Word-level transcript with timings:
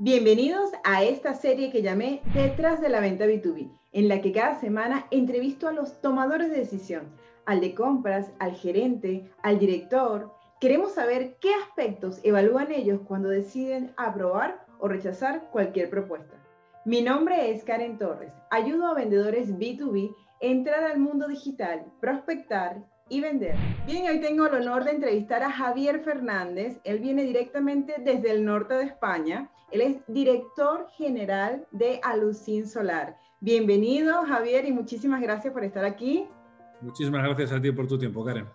Bienvenidos 0.00 0.70
a 0.84 1.02
esta 1.02 1.34
serie 1.34 1.72
que 1.72 1.82
llamé 1.82 2.22
Detrás 2.32 2.80
de 2.80 2.88
la 2.88 3.00
venta 3.00 3.26
B2B, 3.26 3.68
en 3.90 4.06
la 4.06 4.20
que 4.20 4.30
cada 4.30 4.54
semana 4.60 5.08
entrevisto 5.10 5.66
a 5.66 5.72
los 5.72 6.00
tomadores 6.00 6.50
de 6.50 6.58
decisión, 6.58 7.08
al 7.46 7.60
de 7.60 7.74
compras, 7.74 8.30
al 8.38 8.54
gerente, 8.54 9.28
al 9.42 9.58
director. 9.58 10.32
Queremos 10.60 10.94
saber 10.94 11.36
qué 11.40 11.52
aspectos 11.52 12.20
evalúan 12.22 12.70
ellos 12.70 13.00
cuando 13.08 13.28
deciden 13.28 13.92
aprobar 13.96 14.64
o 14.78 14.86
rechazar 14.86 15.50
cualquier 15.50 15.90
propuesta. 15.90 16.36
Mi 16.84 17.02
nombre 17.02 17.50
es 17.50 17.64
Karen 17.64 17.98
Torres. 17.98 18.32
Ayudo 18.52 18.86
a 18.86 18.94
vendedores 18.94 19.58
B2B 19.58 20.14
a 20.14 20.14
entrar 20.46 20.84
al 20.84 21.00
mundo 21.00 21.26
digital, 21.26 21.84
prospectar 22.00 22.84
y 23.08 23.20
vender. 23.20 23.54
Bien, 23.86 24.06
hoy 24.06 24.20
tengo 24.20 24.46
el 24.46 24.54
honor 24.54 24.84
de 24.84 24.92
entrevistar 24.92 25.42
a 25.42 25.50
Javier 25.50 26.00
Fernández. 26.00 26.80
Él 26.84 26.98
viene 26.98 27.24
directamente 27.24 27.96
desde 27.98 28.30
el 28.30 28.44
norte 28.44 28.74
de 28.74 28.84
España. 28.84 29.50
Él 29.70 29.80
es 29.80 29.96
director 30.08 30.88
general 30.96 31.66
de 31.72 32.00
Alucin 32.02 32.66
Solar. 32.66 33.16
Bienvenido, 33.40 34.24
Javier, 34.26 34.64
y 34.64 34.72
muchísimas 34.72 35.20
gracias 35.20 35.52
por 35.52 35.64
estar 35.64 35.84
aquí. 35.84 36.26
Muchísimas 36.80 37.22
gracias 37.22 37.52
a 37.52 37.60
ti 37.60 37.70
por 37.72 37.86
tu 37.86 37.98
tiempo, 37.98 38.24
Karen. 38.24 38.46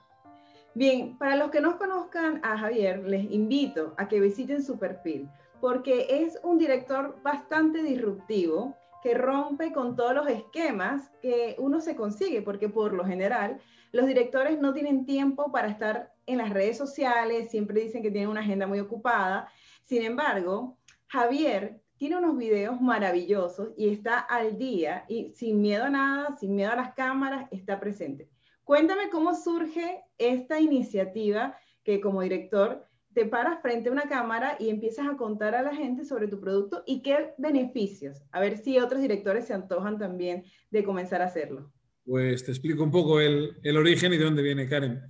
Bien, 0.75 1.17
para 1.17 1.35
los 1.35 1.52
que 1.52 1.61
no 1.61 1.77
conozcan 1.77 2.39
a 2.44 2.58
Javier, 2.58 3.03
les 3.08 3.30
invito 3.31 3.94
a 3.97 4.08
que 4.08 4.20
visiten 4.20 4.63
su 4.63 4.80
perfil, 4.80 5.30
porque 5.61 6.08
es 6.09 6.39
un 6.44 6.58
director 6.58 7.16
bastante 7.22 7.83
disruptivo 7.83 8.75
que 9.03 9.13
rompe 9.13 9.73
con 9.73 9.95
todos 9.98 10.16
los 10.16 10.27
esquemas 10.30 11.11
que 11.21 11.55
uno 11.59 11.81
se 11.81 11.95
consigue, 11.95 12.41
porque 12.41 12.70
por 12.70 12.94
lo 12.94 13.05
general 13.05 13.59
los 13.91 14.07
directores 14.07 14.59
no 14.59 14.73
tienen 14.73 15.05
tiempo 15.05 15.52
para 15.52 15.67
estar 15.67 16.13
en 16.25 16.38
las 16.38 16.49
redes 16.49 16.77
sociales, 16.77 17.52
siempre 17.52 17.81
dicen 17.81 18.02
que 18.02 18.11
tienen 18.11 18.30
una 18.30 18.39
agenda 18.39 18.66
muy 18.66 18.80
ocupada. 18.80 19.49
Sin 19.84 20.03
embargo, 20.03 20.77
Javier 21.08 21.81
tiene 21.97 22.17
unos 22.17 22.38
videos 22.38 22.80
maravillosos 22.81 23.73
y 23.77 23.89
está 23.89 24.19
al 24.19 24.58
día 24.58 25.06
y 25.09 25.33
sin 25.35 25.61
miedo 25.61 25.83
a 25.83 25.89
nada, 25.89 26.38
sin 26.38 26.56
miedo 26.56 26.72
a 26.72 26.78
las 26.78 26.94
cámaras, 26.94 27.47
está 27.52 27.80
presente. 27.80 28.30
Cuéntame 28.63 29.09
cómo 29.11 29.35
surge 29.35 30.02
esta 30.17 30.59
iniciativa 30.61 31.58
que 31.83 32.00
como 32.00 32.22
director 32.22 32.88
te 33.14 33.25
paras 33.25 33.61
frente 33.61 33.89
a 33.89 33.92
una 33.92 34.09
cámara 34.09 34.58
y 34.59 34.69
empiezas 34.69 35.08
a 35.08 35.17
contar 35.17 35.56
a 35.56 35.61
la 35.61 35.75
gente 35.75 36.06
sobre 36.06 36.28
tu 36.28 36.39
producto 36.39 36.83
y 36.86 37.02
qué 37.02 37.33
beneficios. 37.38 38.23
A 38.31 38.39
ver 38.39 38.58
si 38.58 38.80
otros 38.80 39.02
directores 39.02 39.45
se 39.45 39.53
antojan 39.53 39.97
también 39.97 40.44
de 40.72 40.83
comenzar 40.83 41.22
a 41.22 41.25
hacerlo. 41.25 41.72
Pues 42.06 42.44
te 42.44 42.52
explico 42.52 42.84
un 42.84 42.91
poco 42.91 43.19
el, 43.19 43.56
origen 43.78 44.14
y 44.14 44.17
de 44.17 44.25
dónde 44.25 44.41
viene 44.41 44.67
Karen. 44.67 45.02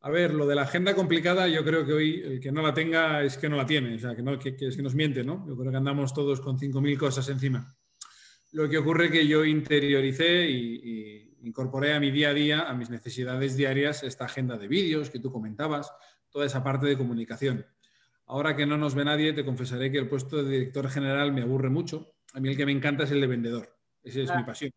A 0.00 0.10
ver, 0.10 0.34
lo 0.34 0.46
de 0.46 0.54
la 0.54 0.62
agenda 0.62 0.94
complicada, 0.94 1.46
yo 1.48 1.64
creo 1.64 1.86
que 1.86 1.92
hoy 1.92 2.22
el 2.22 2.40
que 2.40 2.50
no 2.50 2.60
la 2.60 2.74
tenga 2.74 3.22
es 3.22 3.38
que 3.38 3.48
no 3.48 3.56
la 3.56 3.64
tiene, 3.64 3.94
o 3.94 3.98
sea, 3.98 4.16
que, 4.16 4.22
no, 4.22 4.38
que, 4.38 4.56
es 4.58 4.76
que 4.76 4.82
nos 4.82 4.94
miente, 4.94 5.22
¿no? 5.22 5.46
Yo 5.46 5.56
creo 5.56 5.70
que 5.70 5.76
andamos 5.76 6.12
todos 6.12 6.40
con 6.40 6.58
5.000 6.58 6.98
cosas 6.98 7.28
encima. 7.28 7.74
Lo 8.52 8.68
que 8.68 8.78
ocurre 8.78 9.10
que 9.10 9.26
yo 9.26 9.44
interioricé 9.44 10.46
y, 10.50 11.30
incorporé 11.44 11.94
a 11.94 12.00
mi 12.00 12.10
día 12.10 12.28
a 12.30 12.34
día, 12.34 12.68
a 12.68 12.74
mis 12.74 12.90
necesidades 12.90 13.56
diarias, 13.56 14.02
esta 14.04 14.26
agenda 14.26 14.56
de 14.56 14.68
vídeos 14.68 15.10
que 15.10 15.18
tú 15.18 15.32
comentabas, 15.32 15.90
toda 16.32 16.46
esa 16.46 16.64
parte 16.64 16.86
de 16.86 16.96
comunicación. 16.96 17.66
Ahora 18.26 18.56
que 18.56 18.66
no 18.66 18.78
nos 18.78 18.94
ve 18.94 19.04
nadie, 19.04 19.32
te 19.32 19.44
confesaré 19.44 19.92
que 19.92 19.98
el 19.98 20.08
puesto 20.08 20.42
de 20.42 20.50
director 20.50 20.88
general 20.88 21.32
me 21.32 21.42
aburre 21.42 21.68
mucho. 21.68 22.14
A 22.32 22.40
mí 22.40 22.48
el 22.48 22.56
que 22.56 22.66
me 22.66 22.72
encanta 22.72 23.04
es 23.04 23.10
el 23.10 23.20
de 23.20 23.26
vendedor. 23.26 23.76
Esa 24.02 24.20
es 24.20 24.34
mi 24.34 24.42
pasión. 24.42 24.72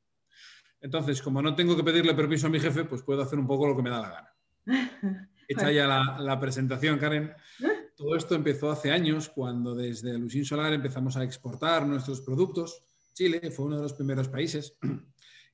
Entonces, 0.82 1.22
como 1.22 1.42
no 1.42 1.56
tengo 1.56 1.76
que 1.76 1.84
pedirle 1.84 2.14
permiso 2.14 2.48
a 2.48 2.50
mi 2.50 2.60
jefe, 2.60 2.84
pues 2.84 3.02
puedo 3.02 3.22
hacer 3.22 3.40
un 3.40 3.48
poco 3.48 3.68
lo 3.68 3.76
que 3.76 3.82
me 3.82 3.90
da 3.90 4.02
la 4.02 4.10
gana. 4.10 4.34
Hecha 5.48 5.72
ya 5.72 5.88
la, 5.88 6.40
presentación, 6.40 7.00
Karen. 7.00 7.34
Todo 7.96 8.16
esto 8.16 8.36
empezó 8.36 8.70
hace 8.70 8.92
años, 8.92 9.30
cuando 9.30 9.74
desde 9.74 10.18
Lucín 10.18 10.44
Solar 10.44 10.74
empezamos 10.74 11.16
a 11.16 11.24
exportar 11.24 11.86
nuestros 11.88 12.22
productos. 12.22 12.84
Chile 13.14 13.50
fue 13.52 13.66
uno 13.66 13.78
de 13.78 13.84
los 13.84 13.94
primeros 13.94 14.28
países. 14.28 14.78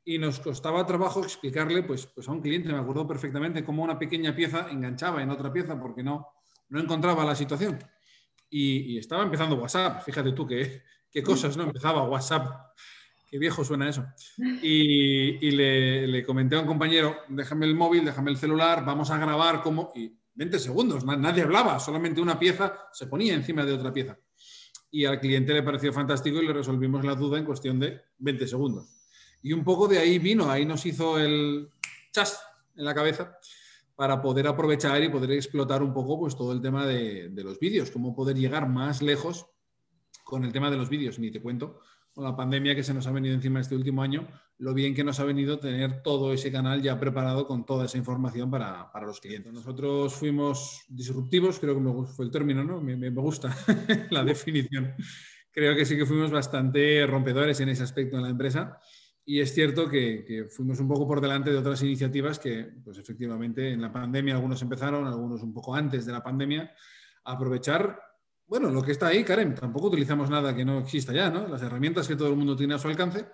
Y 0.04 0.18
nos 0.18 0.40
costaba 0.40 0.86
trabajo 0.86 1.24
explicarle 1.24 1.84
pues, 1.84 2.08
pues 2.08 2.28
a 2.28 2.32
un 2.32 2.42
cliente, 2.42 2.72
me 2.72 2.80
acuerdo 2.80 3.08
perfectamente, 3.08 3.64
cómo 3.64 3.84
una 3.84 4.00
pequeña 4.00 4.36
pieza 4.36 4.68
enganchaba 4.72 5.22
en 5.22 5.30
otra 5.30 5.54
pieza 5.54 5.80
porque 5.80 6.04
no, 6.04 6.28
no 6.70 6.80
encontraba 6.80 7.24
la 7.24 7.36
situación. 7.36 7.80
Y, 8.50 8.98
estaba 8.98 9.24
empezando 9.24 9.56
WhatsApp, 9.56 10.04
fíjate 10.04 10.34
tú 10.34 10.46
qué, 10.46 10.84
qué 11.10 11.24
cosas, 11.24 11.56
¿no? 11.56 11.64
Empezaba 11.64 12.04
WhatsApp 12.04 12.74
Qué 13.32 13.40
viejo 13.40 13.64
suena 13.64 13.88
eso. 13.88 14.06
Y, 14.62 15.52
le, 15.52 16.22
comenté 16.26 16.58
a 16.58 16.60
un 16.60 16.68
compañero, 16.68 17.16
déjame 17.30 17.66
el 17.66 17.76
móvil, 17.76 18.04
déjame 18.04 18.30
el 18.30 18.36
celular, 18.36 18.84
vamos 18.86 19.10
a 19.10 19.18
grabar 19.18 19.62
como... 19.62 19.94
Y 19.96 20.12
20 20.34 20.60
segundos, 20.60 21.06
nadie 21.06 21.44
hablaba, 21.44 21.80
solamente 21.80 22.20
una 22.20 22.40
pieza 22.40 22.90
se 22.92 23.08
ponía 23.08 23.34
encima 23.34 23.66
de 23.66 23.74
otra 23.74 23.94
pieza. 23.94 24.18
Y 24.90 25.06
al 25.06 25.20
cliente 25.20 25.54
le 25.54 25.64
pareció 25.64 25.94
fantástico 25.94 26.42
y 26.42 26.48
le 26.48 26.54
resolvimos 26.54 27.06
la 27.06 27.16
duda 27.16 27.38
en 27.38 27.46
cuestión 27.46 27.80
de 27.80 28.02
20 28.18 28.48
segundos. 28.48 29.01
Y 29.42 29.54
un 29.54 29.64
poco 29.64 29.88
de 29.88 30.00
ahí 30.00 30.20
vino, 30.20 30.50
ahí 30.50 30.66
nos 30.66 30.86
hizo 30.86 31.20
el 31.20 31.70
chas 32.12 32.42
en 32.76 32.86
la 32.86 32.94
cabeza 32.94 33.38
para 33.96 34.22
poder 34.22 34.48
aprovechar 34.48 35.04
y 35.04 35.10
poder 35.10 35.32
explotar 35.32 35.84
un 35.84 35.94
poco 35.94 36.20
pues, 36.20 36.36
todo 36.36 36.54
el 36.54 36.62
tema 36.62 36.86
de, 36.86 37.30
de 37.30 37.44
los 37.44 37.60
vídeos, 37.60 37.92
cómo 37.92 38.16
poder 38.16 38.38
llegar 38.38 38.68
más 38.68 39.02
lejos 39.02 39.48
con 40.24 40.44
el 40.44 40.52
tema 40.52 40.72
de 40.72 40.78
los 40.78 40.90
vídeos. 40.90 41.20
Ni 41.20 41.32
te 41.32 41.42
cuento 41.42 41.82
con 42.14 42.24
la 42.26 42.36
pandemia 42.36 42.76
que 42.76 42.84
se 42.84 42.94
nos 42.94 43.08
ha 43.08 43.12
venido 43.12 43.34
encima 43.34 43.62
este 43.62 43.76
último 43.76 44.02
año, 44.02 44.28
lo 44.58 44.74
bien 44.74 44.94
que 44.94 45.04
nos 45.04 45.20
ha 45.20 45.24
venido 45.24 45.60
tener 45.60 46.04
todo 46.04 46.34
ese 46.34 46.52
canal 46.52 46.82
ya 46.82 47.00
preparado 47.00 47.48
con 47.48 47.66
toda 47.66 47.86
esa 47.86 47.98
información 47.98 48.52
para, 48.52 48.92
para 48.92 49.06
los 49.06 49.22
clientes. 49.22 49.54
Nosotros 49.54 50.14
fuimos 50.14 50.84
disruptivos, 50.90 51.60
creo 51.60 51.76
que 51.76 51.82
me, 51.82 52.06
fue 52.06 52.26
el 52.26 52.32
término, 52.32 52.64
¿no? 52.64 52.82
Me, 52.82 52.98
me 52.98 53.10
gusta 53.10 53.56
la 54.12 54.24
definición. 54.24 54.94
Creo 55.52 55.76
que 55.76 55.86
sí 55.86 55.98
que 55.98 56.06
fuimos 56.06 56.32
bastante 56.32 57.06
rompedores 57.08 57.60
en 57.62 57.70
ese 57.70 57.84
aspecto 57.84 58.18
en 58.18 58.24
la 58.24 58.30
empresa. 58.30 58.80
Y 59.26 59.40
es 59.40 59.54
cierto 59.54 59.88
que, 59.88 60.48
fuimos 60.50 60.80
un 60.80 60.88
poco 60.88 61.08
por 61.08 61.22
delante 61.22 61.52
de 61.52 61.58
otras 61.58 61.82
iniciativas 61.84 62.40
que, 62.40 62.72
pues 62.84 62.98
efectivamente, 62.98 63.72
en 63.72 63.82
la 63.82 63.92
pandemia 63.92 64.36
algunos 64.36 64.62
empezaron, 64.62 65.06
algunos 65.08 65.44
un 65.44 65.54
poco 65.54 65.76
antes 65.76 66.06
de 66.06 66.12
la 66.12 66.24
pandemia, 66.24 66.74
a 67.24 67.34
aprovechar 67.34 68.00
bueno, 68.52 68.70
lo 68.70 68.82
que 68.82 68.92
está 68.92 69.08
ahí, 69.08 69.24
Karen, 69.24 69.56
tampoco 69.56 69.88
utilizamos 69.88 70.30
nada 70.30 70.54
que 70.54 70.66
no 70.66 70.80
exista 70.80 71.14
ya, 71.14 71.30
¿no? 71.30 71.48
Las 71.48 71.62
herramientas 71.62 72.06
que 72.06 72.18
todo 72.18 72.28
el 72.28 72.36
mundo 72.36 72.54
tiene 72.54 72.74
a 72.74 72.80
su 72.80 72.90
alcance, 72.90 73.26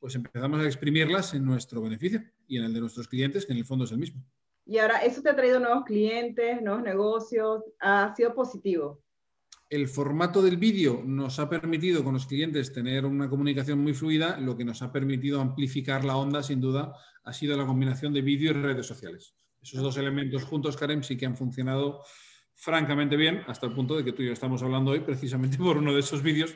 pues 0.00 0.16
empezamos 0.16 0.60
a 0.60 0.66
exprimirlas 0.66 1.32
en 1.34 1.44
nuestro 1.44 1.80
beneficio 1.80 2.24
y 2.48 2.58
en 2.58 2.64
el 2.64 2.74
de 2.74 2.80
nuestros 2.80 3.06
clientes, 3.06 3.46
que 3.46 3.52
en 3.52 3.58
el 3.60 3.64
fondo 3.64 3.84
es 3.84 3.92
el 3.92 3.98
mismo. 3.98 4.24
Y 4.66 4.78
ahora, 4.78 5.04
¿eso 5.04 5.22
te 5.22 5.30
ha 5.30 5.36
traído 5.36 5.60
nuevos 5.60 5.84
clientes, 5.84 6.60
nuevos 6.60 6.82
negocios? 6.82 7.62
¿Ha 7.78 8.12
sido 8.16 8.34
positivo? 8.34 9.03
El 9.74 9.88
formato 9.88 10.40
del 10.40 10.56
vídeo 10.56 11.02
nos 11.04 11.40
ha 11.40 11.50
permitido 11.50 12.04
con 12.04 12.14
los 12.14 12.26
clientes 12.26 12.72
tener 12.72 13.04
una 13.04 13.28
comunicación 13.28 13.80
muy 13.80 13.92
fluida, 13.92 14.38
lo 14.38 14.56
que 14.56 14.64
nos 14.64 14.82
ha 14.82 14.92
permitido 14.92 15.40
amplificar 15.40 16.04
la 16.04 16.16
onda, 16.16 16.44
sin 16.44 16.60
duda, 16.60 16.94
ha 17.24 17.32
sido 17.32 17.56
la 17.56 17.66
combinación 17.66 18.12
de 18.12 18.22
vídeo 18.22 18.52
y 18.52 18.54
redes 18.54 18.86
sociales. 18.86 19.34
Esos 19.60 19.82
dos 19.82 19.96
elementos 19.96 20.44
juntos, 20.44 20.76
Karen, 20.76 21.02
sí 21.02 21.16
que 21.16 21.26
han 21.26 21.36
funcionado 21.36 22.04
francamente 22.54 23.16
bien, 23.16 23.42
hasta 23.48 23.66
el 23.66 23.74
punto 23.74 23.96
de 23.96 24.04
que 24.04 24.12
tú 24.12 24.22
y 24.22 24.26
yo 24.26 24.32
estamos 24.32 24.62
hablando 24.62 24.92
hoy 24.92 25.00
precisamente 25.00 25.56
por 25.58 25.76
uno 25.76 25.92
de 25.92 25.98
esos 25.98 26.22
vídeos 26.22 26.54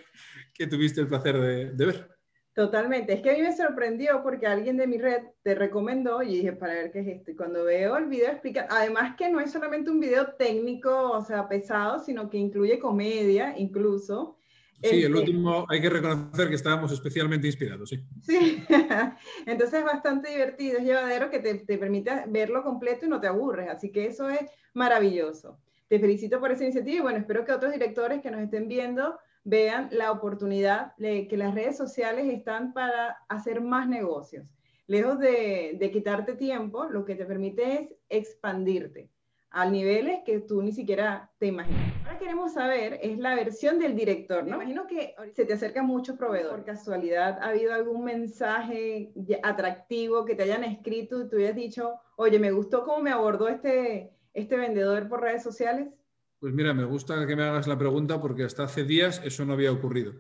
que 0.55 0.69
tuviste 0.69 1.01
el 1.01 1.09
placer 1.09 1.41
de, 1.77 1.87
ver. 1.87 2.18
Totalmente. 2.59 3.13
Es 3.13 3.23
que 3.23 3.31
a 3.31 3.35
mí 3.35 3.43
me 3.43 3.57
sorprendió 3.57 4.21
porque 4.21 4.49
alguien 4.49 4.77
de 4.77 4.89
mi 4.89 4.99
red 4.99 5.23
te 5.45 5.55
recomendó 5.55 6.25
y 6.25 6.39
dije, 6.39 6.53
para 6.55 6.75
ver 6.75 6.91
qué 6.91 6.99
es 6.99 7.07
esto. 7.07 7.31
Y 7.31 7.37
cuando 7.37 7.63
veo 7.63 7.97
el 7.97 8.07
video 8.07 8.33
explica, 8.33 8.67
además 8.69 9.15
que 9.17 9.31
no 9.31 9.39
es 9.39 9.53
solamente 9.53 9.93
un 9.93 10.01
video 10.01 10.33
técnico, 10.33 11.13
o 11.13 11.25
sea, 11.25 11.49
pesado, 11.49 12.01
sino 12.01 12.29
que 12.29 12.37
incluye 12.37 12.81
comedia 12.81 13.57
incluso. 13.57 14.39
Sí, 14.83 15.05
el 15.05 15.05
este 15.05 15.19
último 15.21 15.67
hay 15.69 15.81
que 15.81 15.89
reconocer 15.89 16.49
que 16.49 16.57
estábamos 16.57 16.91
especialmente 16.91 17.47
inspirados, 17.47 17.91
sí. 17.91 18.05
Sí, 18.23 18.65
entonces 19.47 19.79
es 19.79 19.85
bastante 19.85 20.29
divertido, 20.31 20.79
es 20.79 20.85
llevadero 20.85 21.31
que 21.31 21.39
te, 21.39 21.55
te 21.61 21.79
permite 21.79 22.25
verlo 22.27 22.65
completo 22.65 23.07
y 23.07 23.09
no 23.09 23.21
te 23.21 23.29
aburres, 23.29 23.69
así 23.69 23.93
que 23.93 24.07
eso 24.07 24.29
es 24.29 24.41
maravilloso. 24.75 25.61
Te 25.87 26.01
felicito 26.01 26.41
por 26.41 26.51
esa 26.51 26.65
iniciativa 26.65 26.97
y 26.97 27.03
bueno, 27.03 27.19
espero 27.21 27.45
que 27.45 27.53
otros 27.53 27.73
directores 27.73 28.21
que 28.21 28.33
nos 28.33 28.41
estén 28.41 28.67
viendo 28.67 29.17
vean 29.49 29.89
la 29.93 30.13
oportunidad 30.13 30.95
de 30.99 31.27
que 31.27 31.39
las 31.39 31.55
redes 31.55 31.75
sociales 31.75 32.27
están 32.31 32.75
para 32.75 33.17
hacer 33.31 33.63
más 33.63 33.89
negocios. 33.89 34.45
Lejos 34.87 35.19
de, 35.19 35.91
quitarte 35.91 36.35
tiempo, 36.35 36.85
lo 36.85 37.07
que 37.07 37.15
te 37.15 37.25
permite 37.25 37.73
es 37.73 37.89
expandirte 38.11 39.09
a 39.51 39.65
niveles 39.65 40.21
que 40.27 40.41
tú 40.41 40.61
ni 40.61 40.73
siquiera 40.73 41.31
te 41.39 41.47
imaginas. 41.47 41.95
Ahora 42.05 42.19
queremos 42.19 42.53
saber 42.53 43.01
es 43.03 43.19
la 43.19 43.35
versión 43.35 43.79
del 43.79 43.97
director, 43.97 44.45
¿no? 44.45 44.59
Me 44.59 44.65
imagino 44.65 44.87
que 44.87 45.15
se 45.33 45.47
te 45.47 45.55
acerca 45.55 45.83
muchos 45.83 46.19
proveedores. 46.19 46.57
Por 46.57 46.67
casualidad, 46.67 47.39
¿ha 47.41 47.49
habido 47.49 47.73
algún 47.73 48.05
mensaje 48.05 49.15
atractivo 49.43 50.27
que 50.27 50.35
te 50.35 50.43
hayan 50.43 50.65
escrito 50.65 51.23
y 51.23 51.29
tú 51.29 51.37
hayas 51.37 51.57
dicho, 51.57 51.95
oye, 52.17 52.39
me 52.39 52.51
gustó 52.51 52.85
cómo 52.85 53.01
me 53.01 53.11
abordó 53.11 53.49
este, 53.49 54.11
este 54.35 54.59
vendedor 54.59 55.09
por 55.09 55.23
redes 55.23 55.43
sociales? 55.43 55.89
Pues 56.39 56.55
mira, 56.55 56.73
me 56.73 56.85
gusta 56.85 57.27
que 57.27 57.35
me 57.35 57.43
hagas 57.43 57.67
la 57.67 57.77
pregunta 57.77 58.21
porque 58.21 58.45
hasta 58.45 58.63
hace 58.63 58.85
días 58.85 59.21
eso 59.25 59.45
no 59.45 59.55
había 59.55 59.73
ocurrido. 59.73 60.15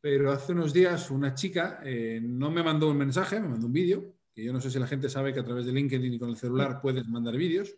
Pero 0.00 0.32
hace 0.32 0.52
unos 0.52 0.72
días 0.72 1.10
una 1.10 1.34
chica 1.34 1.80
eh, 1.84 2.20
no 2.22 2.50
me 2.50 2.62
mandó 2.62 2.90
un 2.90 2.98
mensaje, 2.98 3.40
me 3.40 3.48
mandó 3.48 3.66
un 3.66 3.72
vídeo, 3.72 4.16
que 4.34 4.44
yo 4.44 4.52
no 4.52 4.60
sé 4.60 4.70
si 4.70 4.80
la 4.80 4.88
gente 4.88 5.08
sabe 5.08 5.32
que 5.32 5.40
a 5.40 5.44
través 5.44 5.64
de 5.64 5.72
LinkedIn 5.72 6.12
y 6.12 6.18
con 6.18 6.30
el 6.30 6.36
celular 6.36 6.80
puedes 6.82 7.06
mandar 7.06 7.36
vídeos. 7.36 7.76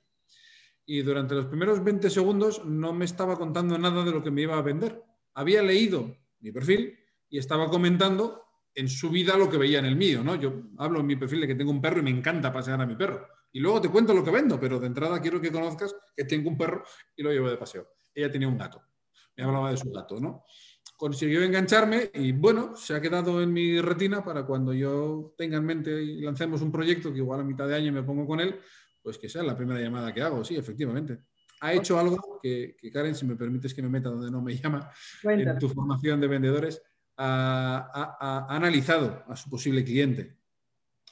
Y 0.87 1.03
durante 1.03 1.35
los 1.35 1.47
primeros 1.47 1.85
20 1.85 2.09
segundos 2.09 2.65
no 2.65 2.95
me 2.95 3.05
estaba 3.05 3.37
contando 3.37 3.77
nada 3.77 4.03
de 4.05 4.11
lo 4.11 4.23
que 4.23 4.31
me 4.31 4.43
iba 4.43 4.57
a 4.57 4.63
vender. 4.63 5.03
Había 5.35 5.61
leído 5.63 6.17
mi 6.41 6.53
perfil 6.53 6.99
y 7.29 7.39
estaba 7.39 7.69
comentando 7.69 8.43
en 8.75 8.89
su 8.89 9.11
vida 9.11 9.37
lo 9.37 9.51
que 9.51 9.59
veía 9.59 9.81
en 9.81 9.87
el 9.87 9.97
mío, 9.97 10.23
¿no? 10.23 10.37
Yo 10.37 10.63
hablo 10.79 11.01
en 11.01 11.07
mi 11.07 11.17
perfil 11.17 11.43
de 11.43 11.47
que 11.49 11.55
tengo 11.55 11.71
un 11.71 11.83
perro 11.83 12.01
y 12.01 12.03
me 12.03 12.11
encanta 12.11 12.53
pasear 12.53 12.81
a 12.81 12.87
mi 12.87 12.95
perro. 12.95 13.27
Y 13.57 13.59
luego 13.59 13.81
te 13.81 13.89
cuento 13.89 14.13
lo 14.13 14.23
que 14.23 14.31
vendo, 14.31 14.61
pero 14.61 14.79
de 14.79 14.87
entrada 14.87 15.19
quiero 15.19 15.41
que 15.41 15.51
conozcas 15.51 15.97
que 16.15 16.25
tengo 16.25 16.51
un 16.51 16.59
perro 16.59 16.85
y 17.17 17.23
lo 17.23 17.33
llevo 17.33 17.49
de 17.49 17.57
paseo. 17.57 17.89
Ella 18.15 18.31
tenía 18.31 18.49
un 18.49 18.59
gato. 18.59 18.83
Me 19.35 19.45
hablaba 19.45 19.71
de 19.71 19.79
su 19.79 19.91
gato, 19.91 20.21
¿no? 20.21 20.45
Consiguió 20.95 21.43
engancharme 21.43 22.11
y 22.13 22.33
bueno, 22.33 22.77
se 22.77 22.95
ha 22.95 23.01
quedado 23.01 23.43
en 23.43 23.51
mi 23.55 23.81
retina 23.81 24.23
para 24.23 24.45
cuando 24.45 24.75
yo 24.75 25.35
tenga 25.39 25.57
en 25.57 25.65
mente 25.65 26.03
y 26.03 26.21
lancemos 26.21 26.61
un 26.61 26.71
proyecto 26.71 27.11
que 27.11 27.21
igual 27.21 27.41
a 27.41 27.45
mitad 27.45 27.67
de 27.67 27.77
año 27.77 27.95
me 27.95 28.03
pongo 28.03 28.27
con 28.27 28.41
él, 28.41 28.61
pues 29.03 29.17
que 29.17 29.31
sea 29.31 29.43
la 29.43 29.57
primera 29.57 29.81
llamada 29.81 30.13
que 30.13 30.21
hago, 30.21 30.45
sí, 30.45 30.55
efectivamente. 30.55 31.21
Ha 31.63 31.73
hecho 31.73 31.99
algo 31.99 32.39
que, 32.43 32.77
Karen, 32.93 33.15
si 33.15 33.25
me 33.25 33.37
permites 33.37 33.73
que 33.73 33.81
me 33.81 33.89
meta 33.89 34.11
donde 34.11 34.31
no 34.31 34.43
me 34.43 34.55
llama, 34.55 34.91
en 35.23 35.59
tu 35.59 35.71
formación 35.71 36.21
de 36.21 36.29
vendedores, 36.29 36.83
ha, 37.17 38.47
analizado 38.51 39.25
a 39.27 39.35
su 39.35 39.49
posible 39.49 39.83
cliente. 39.83 40.36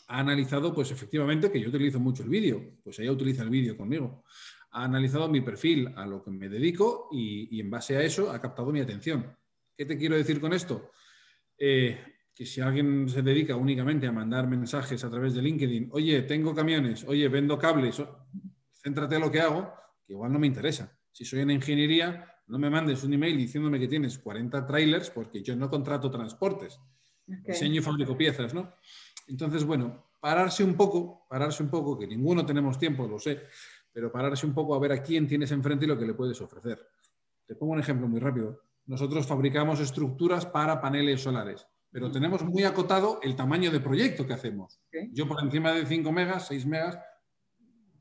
Ha 0.09 0.19
analizado, 0.19 0.75
pues 0.75 0.91
efectivamente, 0.91 1.51
que 1.51 1.61
yo 1.61 1.69
utilizo 1.69 1.99
mucho 1.99 2.23
el 2.23 2.29
vídeo, 2.29 2.63
pues 2.83 2.99
ella 2.99 3.13
utiliza 3.13 3.43
el 3.43 3.51
vídeo 3.51 3.77
conmigo. 3.77 4.25
Ha 4.73 4.85
analizado 4.85 5.29
mi 5.29 5.41
perfil, 5.41 5.93
a 5.97 6.05
lo 6.05 6.23
que 6.23 6.31
me 6.31 6.49
dedico 6.49 7.09
y, 7.13 7.61
en 7.61 7.71
base 7.71 7.97
a 7.97 8.03
eso 8.03 8.31
ha 8.31 8.41
captado 8.41 8.73
mi 8.73 8.81
atención. 8.81 9.37
¿Qué 9.77 9.87
te 9.87 9.97
quiero 9.97 10.17
decir 10.17 10.41
con 10.41 10.53
esto? 10.53 10.91
Eh, 11.59 11.99
que 12.35 12.45
si 12.45 12.61
alguien 12.61 13.09
se 13.09 13.23
dedica 13.23 13.55
únicamente 13.55 14.07
a 14.07 14.13
mandar 14.13 14.49
mensajes 14.49 15.03
a 15.05 15.11
través 15.11 15.35
de 15.35 15.43
LinkedIn, 15.43 15.89
oye, 15.93 16.23
tengo 16.23 16.55
camiones, 16.55 17.05
oye, 17.05 17.29
vendo 17.29 17.57
cables, 17.57 18.03
céntrate 18.73 19.15
en 19.15 19.21
lo 19.21 19.31
que 19.31 19.41
hago, 19.41 19.73
que 20.05 20.13
igual 20.13 20.33
no 20.33 20.39
me 20.41 20.49
interesa. 20.49 20.99
Si 21.13 21.25
soy 21.25 21.41
en 21.41 21.53
ingeniería, 21.53 22.35
no 22.49 22.59
me 22.59 22.69
mandes 22.69 23.05
un 23.05 23.13
email 23.13 23.37
diciéndome 23.37 23.79
que 23.79 23.89
tienes 23.89 24.19
40 24.19 24.67
trailers 24.67 25.11
porque 25.11 25.43
yo 25.43 25.55
no 25.55 25.71
contrato 25.71 26.11
transportes. 26.11 26.81
Diseño 27.27 27.81
y 27.81 27.83
fabrico 27.83 28.17
piezas, 28.17 28.53
¿no? 28.53 28.75
Entonces, 29.27 29.65
bueno, 29.65 30.05
pararse 30.21 30.65
un 30.65 30.75
poco, 30.75 31.27
pararse 31.29 31.63
un 31.63 31.69
poco, 31.69 31.99
que 31.99 32.07
ninguno 32.07 32.47
tenemos 32.47 32.79
tiempo, 32.79 33.07
lo 33.07 33.19
sé, 33.19 33.43
pero 33.93 34.11
pararse 34.11 34.47
un 34.47 34.55
poco 34.55 34.75
a 34.75 34.79
ver 34.79 34.93
a 34.93 35.03
quién 35.03 35.27
tienes 35.27 35.53
enfrente 35.53 35.85
y 35.85 35.89
lo 35.89 35.99
que 35.99 36.07
le 36.07 36.15
puedes 36.15 36.41
ofrecer. 36.41 36.87
Te 37.47 37.55
pongo 37.55 37.75
un 37.75 37.81
ejemplo 37.81 38.09
muy 38.09 38.21
rápido. 38.21 38.63
Nosotros 38.87 39.27
fabricamos 39.27 39.81
estructuras 39.81 40.47
para 40.47 40.81
paneles 40.81 41.23
solares, 41.23 41.67
pero 41.91 42.11
tenemos 42.11 42.43
muy 42.45 42.65
acotado 42.65 43.21
el 43.23 43.37
tamaño 43.37 43.71
de 43.71 43.81
proyecto 43.81 44.27
que 44.27 44.33
hacemos. 44.33 44.81
Yo 45.13 45.29
por 45.29 45.43
encima 45.43 45.73
de 45.73 45.87
5 45.87 46.11
megas, 46.11 46.49
6 46.49 46.67
megas, 46.67 46.99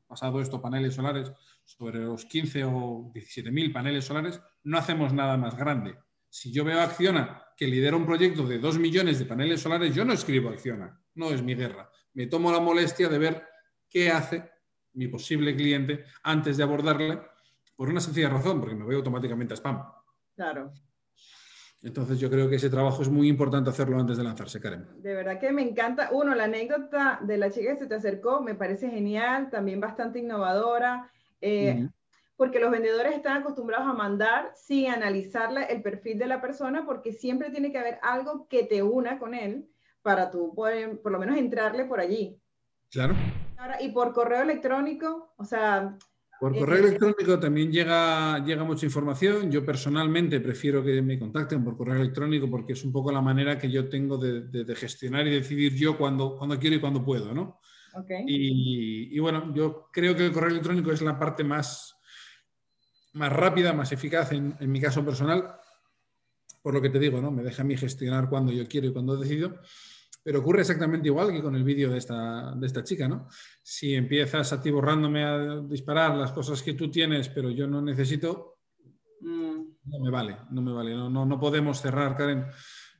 pasado 0.06 0.40
esto, 0.40 0.60
paneles 0.60 0.94
solares, 0.94 1.30
sobre 1.64 2.00
los 2.00 2.24
15 2.24 2.64
o 2.64 3.10
17 3.14 3.50
mil 3.50 3.72
paneles 3.72 4.04
solares, 4.04 4.40
no 4.64 4.78
hacemos 4.78 5.12
nada 5.12 5.36
más 5.36 5.56
grande. 5.56 5.96
Si 6.28 6.52
yo 6.52 6.64
veo 6.64 6.80
a 6.80 6.84
Acciona 6.84 7.42
que 7.56 7.66
lidera 7.66 7.96
un 7.96 8.04
proyecto 8.04 8.46
de 8.46 8.58
2 8.58 8.78
millones 8.78 9.18
de 9.18 9.26
paneles 9.26 9.60
solares, 9.60 9.94
yo 9.94 10.04
no 10.04 10.12
escribo 10.12 10.50
Acciona, 10.50 11.00
no 11.14 11.30
es 11.30 11.42
mi 11.42 11.54
guerra. 11.54 11.90
Me 12.14 12.26
tomo 12.26 12.52
la 12.52 12.60
molestia 12.60 13.08
de 13.08 13.18
ver 13.18 13.44
qué 13.88 14.10
hace 14.10 14.50
mi 14.94 15.08
posible 15.08 15.54
cliente 15.54 16.04
antes 16.22 16.56
de 16.56 16.62
abordarle, 16.62 17.20
por 17.76 17.88
una 17.88 18.00
sencilla 18.00 18.28
razón, 18.28 18.60
porque 18.60 18.76
me 18.76 18.84
voy 18.84 18.94
automáticamente 18.94 19.54
a 19.54 19.56
spam. 19.56 19.82
Claro. 20.34 20.72
Entonces 21.82 22.18
yo 22.18 22.30
creo 22.30 22.48
que 22.48 22.56
ese 22.56 22.70
trabajo 22.70 23.02
es 23.02 23.10
muy 23.10 23.28
importante 23.28 23.68
hacerlo 23.68 23.98
antes 23.98 24.16
de 24.16 24.24
lanzarse, 24.24 24.60
Karen. 24.60 24.86
De 25.02 25.14
verdad 25.14 25.38
que 25.38 25.52
me 25.52 25.62
encanta. 25.62 26.08
Uno, 26.12 26.34
la 26.34 26.44
anécdota 26.44 27.20
de 27.22 27.36
la 27.36 27.50
chica 27.50 27.72
que 27.72 27.80
se 27.80 27.86
te 27.86 27.94
acercó 27.94 28.40
me 28.40 28.54
parece 28.54 28.88
genial, 28.88 29.50
también 29.50 29.80
bastante 29.80 30.20
innovadora. 30.20 31.10
Eh, 31.42 31.88
porque 32.36 32.58
los 32.58 32.70
vendedores 32.70 33.14
están 33.14 33.42
acostumbrados 33.42 33.86
a 33.86 33.92
mandar 33.92 34.50
sin 34.54 34.88
analizar 34.88 35.50
el 35.68 35.82
perfil 35.82 36.18
de 36.18 36.26
la 36.26 36.40
persona, 36.40 36.84
porque 36.86 37.12
siempre 37.12 37.50
tiene 37.50 37.70
que 37.70 37.78
haber 37.78 37.98
algo 38.02 38.48
que 38.48 38.64
te 38.64 38.82
una 38.82 39.18
con 39.18 39.34
él 39.34 39.68
para 40.04 40.30
tú 40.30 40.54
poder, 40.54 41.00
por 41.02 41.10
lo 41.10 41.18
menos 41.18 41.36
entrarle 41.36 41.84
por 41.86 41.98
allí. 41.98 42.38
Claro. 42.92 43.16
Ahora, 43.56 43.82
y 43.82 43.88
por 43.88 44.12
correo 44.12 44.42
electrónico, 44.42 45.34
o 45.36 45.44
sea... 45.44 45.98
Por 46.38 46.54
eh, 46.54 46.60
correo 46.60 46.78
electrónico 46.78 47.40
también 47.40 47.72
llega, 47.72 48.38
llega 48.44 48.62
mucha 48.62 48.86
información. 48.86 49.50
Yo 49.50 49.64
personalmente 49.66 50.38
prefiero 50.38 50.84
que 50.84 51.02
me 51.02 51.18
contacten 51.18 51.64
por 51.64 51.76
correo 51.76 51.96
electrónico 51.96 52.48
porque 52.48 52.74
es 52.74 52.84
un 52.84 52.92
poco 52.92 53.10
la 53.10 53.20
manera 53.20 53.58
que 53.58 53.68
yo 53.68 53.88
tengo 53.88 54.16
de, 54.16 54.42
de 54.42 54.76
gestionar 54.76 55.26
y 55.26 55.30
decidir 55.30 55.74
yo 55.74 55.98
cuando, 55.98 56.36
cuando 56.36 56.58
quiero 56.58 56.76
y 56.76 56.80
cuando 56.80 57.04
puedo, 57.04 57.34
¿no? 57.34 57.60
Y, 58.26 59.18
bueno, 59.20 59.54
yo 59.54 59.88
creo 59.92 60.16
que 60.16 60.26
el 60.26 60.32
correo 60.32 60.50
electrónico 60.50 60.90
es 60.90 61.00
la 61.02 61.18
parte 61.18 61.44
más, 61.44 61.96
más 63.12 63.32
rápida, 63.32 63.72
más 63.72 63.92
eficaz 63.92 64.32
en, 64.32 64.56
mi 64.60 64.80
caso 64.80 65.04
personal, 65.04 65.56
por 66.62 66.74
lo 66.74 66.82
que 66.82 66.90
te 66.90 66.98
digo, 66.98 67.20
¿no? 67.20 67.30
Me 67.30 67.42
deja 67.42 67.62
a 67.62 67.64
mí 67.64 67.76
gestionar 67.76 68.28
cuando 68.28 68.52
yo 68.52 68.66
quiero 68.66 68.88
y 68.88 68.92
cuando 68.92 69.16
decido. 69.16 69.60
Pero 70.24 70.40
ocurre 70.40 70.62
exactamente 70.62 71.08
igual 71.08 71.30
que 71.30 71.42
con 71.42 71.54
el 71.54 71.62
vídeo 71.62 71.90
de 71.90 71.98
esta, 71.98 72.54
de 72.56 72.66
esta 72.66 72.82
chica, 72.82 73.06
¿no? 73.06 73.28
Si 73.62 73.94
empiezas 73.94 74.50
a 74.54 74.60
ti 74.60 74.70
borrándome 74.70 75.22
a 75.22 75.60
disparar 75.60 76.16
las 76.16 76.32
cosas 76.32 76.62
que 76.62 76.72
tú 76.72 76.90
tienes, 76.90 77.28
pero 77.28 77.50
yo 77.50 77.66
no 77.66 77.82
necesito, 77.82 78.60
mm. 79.20 79.60
no 79.84 80.00
me 80.00 80.10
vale, 80.10 80.38
no 80.50 80.62
me 80.62 80.72
vale. 80.72 80.94
No, 80.94 81.10
no, 81.10 81.26
no 81.26 81.38
podemos 81.38 81.78
cerrar, 81.78 82.16
Karen. 82.16 82.46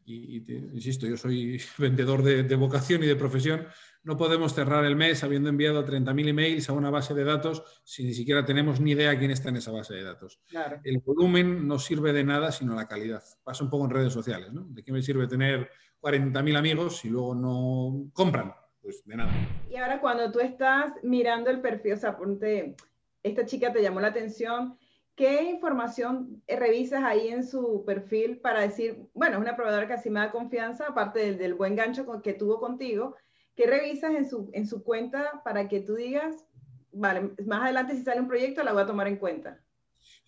Y, 0.05 0.45
insisto, 0.75 1.07
yo 1.07 1.17
soy 1.17 1.59
vendedor 1.79 2.23
de, 2.23 2.43
de 2.43 2.57
vocación 2.57 3.03
y 3.03 3.07
de 3.07 3.17
profesión, 3.17 3.67
no 4.05 4.19
podemos 4.19 4.55
cerrar 4.55 4.85
el 4.85 4.97
mes 4.97 5.25
habiendo 5.25 5.49
enviado 5.49 5.85
30.000 5.85 6.29
emails 6.29 6.69
a 6.69 6.75
una 6.75 6.91
base 6.91 7.15
de 7.15 7.25
datos 7.25 7.63
si 7.85 8.05
ni 8.05 8.13
siquiera 8.13 8.45
tenemos 8.45 8.79
ni 8.79 8.91
idea 8.93 9.19
quién 9.19 9.31
está 9.31 9.49
en 9.49 9.57
esa 9.57 9.73
base 9.73 9.95
de 9.95 10.03
datos. 10.03 10.41
El 10.85 10.99
volumen 10.99 11.67
no 11.67 11.79
sirve 11.79 12.13
de 12.13 12.23
nada 12.23 12.53
sino 12.53 12.75
la 12.75 12.87
calidad. 12.87 13.23
Pasa 13.43 13.65
un 13.65 13.71
poco 13.71 13.87
en 13.87 13.91
redes 13.91 14.13
sociales, 14.13 14.53
¿no? 14.53 14.67
¿De 14.69 14.85
qué 14.85 14.93
me 14.93 15.01
sirve 15.01 15.27
tener 15.27 15.71
40.000 16.05 16.57
amigos 16.59 16.99
si 16.99 17.09
luego 17.09 17.35
no 17.35 18.11
compran? 18.13 18.53
Pues 18.83 19.03
de 19.07 19.17
nada. 19.17 19.33
Y 19.71 19.77
ahora 19.77 20.03
cuando 20.03 20.31
tú 20.31 20.41
estás 20.41 20.93
mirando 21.03 21.49
el 21.49 21.63
perfil, 21.63 21.95
o 21.95 21.97
sea, 21.97 22.19
ponte, 22.19 22.77
esta 23.23 23.47
chica 23.47 23.73
te 23.73 23.81
llamó 23.81 24.01
la 24.01 24.09
atención, 24.09 24.77
¿qué 25.17 25.45
información 25.45 26.43
revisas 26.47 27.03
ahí 27.03 27.29
en 27.29 27.43
su 27.43 27.85
perfil 27.87 28.37
para 28.37 28.61
decir, 28.61 28.99
bueno, 29.15 29.37
es 29.37 29.41
una 29.41 29.57
proveedora 29.57 29.87
que 29.87 29.95
así 29.95 30.11
me 30.11 30.21
da 30.21 30.31
confianza, 30.31 30.89
aparte 30.89 31.21
del, 31.21 31.39
del 31.39 31.55
buen 31.55 31.75
gancho 31.75 32.05
que 32.21 32.35
tuvo 32.35 32.61
contigo? 32.61 33.17
¿Qué 33.57 33.67
revisas 33.67 34.15
en 34.15 34.29
su, 34.29 34.51
en 34.53 34.67
su 34.67 34.85
cuenta 34.85 35.41
para 35.43 35.69
que 35.69 35.81
tú 35.81 35.95
digas, 35.95 36.45
vale, 36.93 37.31
más 37.47 37.63
adelante 37.63 37.97
si 37.97 38.03
sale 38.03 38.21
un 38.21 38.29
proyecto 38.29 38.63
la 38.63 38.75
voy 38.75 38.83
a 38.83 38.87
tomar 38.87 39.09
en 39.09 39.17
cuenta? 39.17 39.59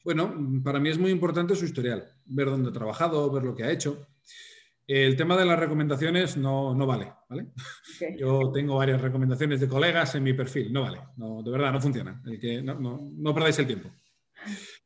Bueno, 0.02 0.32
para 0.64 0.80
mí 0.80 0.88
es 0.88 0.98
muy 0.98 1.10
importante 1.10 1.54
su 1.54 1.66
historial, 1.66 2.08
ver 2.24 2.46
dónde 2.46 2.70
ha 2.70 2.72
trabajado, 2.72 3.30
ver 3.30 3.42
lo 3.42 3.54
que 3.54 3.64
ha 3.64 3.70
hecho. 3.70 4.06
El 4.86 5.16
tema 5.16 5.36
de 5.36 5.44
las 5.44 5.58
recomendaciones 5.58 6.36
no, 6.36 6.74
no 6.74 6.86
vale, 6.86 7.12
¿vale? 7.28 7.48
Yo 8.18 8.52
tengo 8.52 8.76
varias 8.76 9.00
recomendaciones 9.00 9.60
de 9.60 9.68
colegas 9.68 10.14
en 10.14 10.22
mi 10.22 10.32
perfil, 10.32 10.72
no 10.72 10.82
vale, 10.82 11.00
no, 11.16 11.42
de 11.42 11.50
verdad 11.50 11.72
no 11.72 11.80
funciona, 11.80 12.22
el 12.26 12.38
que, 12.38 12.62
no, 12.62 13.34
perdáis 13.34 13.58
el 13.58 13.66
tiempo. 13.66 13.90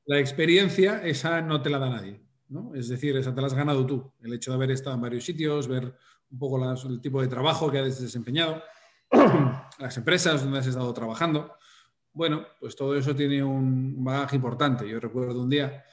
La 0.06 0.18
experiencia, 0.18 1.02
esa 1.04 1.42
no 1.42 1.60
te 1.60 1.68
la 1.68 1.78
da 1.78 1.90
nadie, 1.90 2.20
¿no? 2.48 2.74
Es 2.74 2.88
decir, 2.88 3.16
esa 3.16 3.34
te 3.34 3.40
la 3.40 3.48
has 3.48 3.54
ganado 3.54 3.84
tú, 3.84 4.12
el 4.22 4.32
hecho 4.32 4.50
de 4.50 4.56
haber 4.56 4.70
estado 4.70 4.96
en 4.96 5.02
varios 5.02 5.24
sitios, 5.24 5.68
ver 5.68 5.94
un 6.30 6.38
poco 6.38 6.72
el 6.88 7.00
tipo 7.00 7.20
de 7.20 7.28
trabajo 7.28 7.70
que 7.70 7.78
has 7.78 8.00
desempeñado, 8.00 8.62
las 9.78 9.96
empresas 9.96 10.42
donde 10.42 10.60
has 10.60 10.66
estado 10.66 10.92
trabajando. 10.94 11.54
Bueno, 12.12 12.46
pues 12.58 12.74
todo 12.74 12.96
eso 12.96 13.14
tiene 13.14 13.42
un 13.42 14.02
bagaje 14.02 14.36
importante. 14.36 14.88
Yo 14.88 14.98
recuerdo 14.98 15.42
un 15.42 15.50
día, 15.50 15.84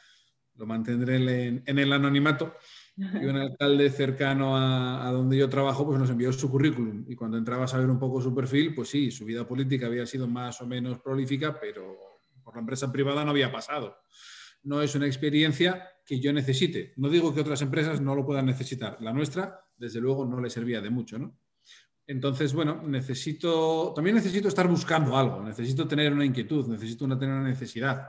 lo 0.56 0.66
mantendré 0.66 1.62
en, 1.66 1.80
el 1.80 1.94
anonimato, 1.94 2.56
y 2.98 3.26
un 3.26 3.36
alcalde 3.36 3.90
cercano 3.92 4.58
a, 4.58 5.12
donde 5.12 5.38
yo 5.38 5.48
trabajo 5.48 5.86
pues 5.86 6.00
nos 6.00 6.10
envió 6.10 6.34
su 6.34 6.50
currículum 6.50 7.06
y 7.08 7.16
cuando 7.16 7.38
entrabas 7.38 7.74
a 7.74 7.78
ver 7.78 7.90
un 7.90 8.00
poco 8.00 8.22
su 8.22 8.34
perfil, 8.34 8.74
pues 8.74 8.90
sí, 8.90 9.12
su 9.12 9.26
vida 9.26 9.48
política 9.48 9.86
había 9.86 10.06
sido 10.08 10.28
más 10.28 10.60
o 10.62 10.68
menos 10.68 11.00
prolífica, 11.00 11.60
pero 11.60 11.96
por 12.44 12.56
la 12.56 12.62
empresa 12.62 12.92
privada 12.92 13.24
no 13.24 13.32
había 13.32 13.52
pasado. 13.52 13.98
No 14.64 14.82
es 14.82 14.96
una 14.96 15.06
experiencia 15.06 15.88
que 16.04 16.20
yo 16.20 16.34
necesite. 16.34 16.94
No 16.98 17.10
digo 17.10 17.34
que 17.34 17.42
otras 17.42 17.62
empresas 17.62 18.02
no 18.02 18.16
lo 18.16 18.26
puedan 18.26 18.48
necesitar. 18.48 18.98
La 19.00 19.14
nuestra 19.14 19.62
desde 19.78 20.02
luego 20.02 20.26
no 20.26 20.42
le 20.42 20.50
servía 20.50 20.82
de 20.82 20.90
mucho, 20.90 21.20
¿no? 21.20 21.38
Entonces, 22.08 22.54
bueno, 22.54 22.82
necesito, 22.84 23.92
también 23.94 24.16
necesito 24.16 24.48
estar 24.48 24.68
buscando 24.68 25.18
algo, 25.18 25.44
necesito 25.44 25.88
tener 25.88 26.14
una 26.14 26.26
inquietud, 26.26 26.66
necesito 26.68 27.06
tener 27.18 27.36
una 27.36 27.48
necesidad. 27.48 28.08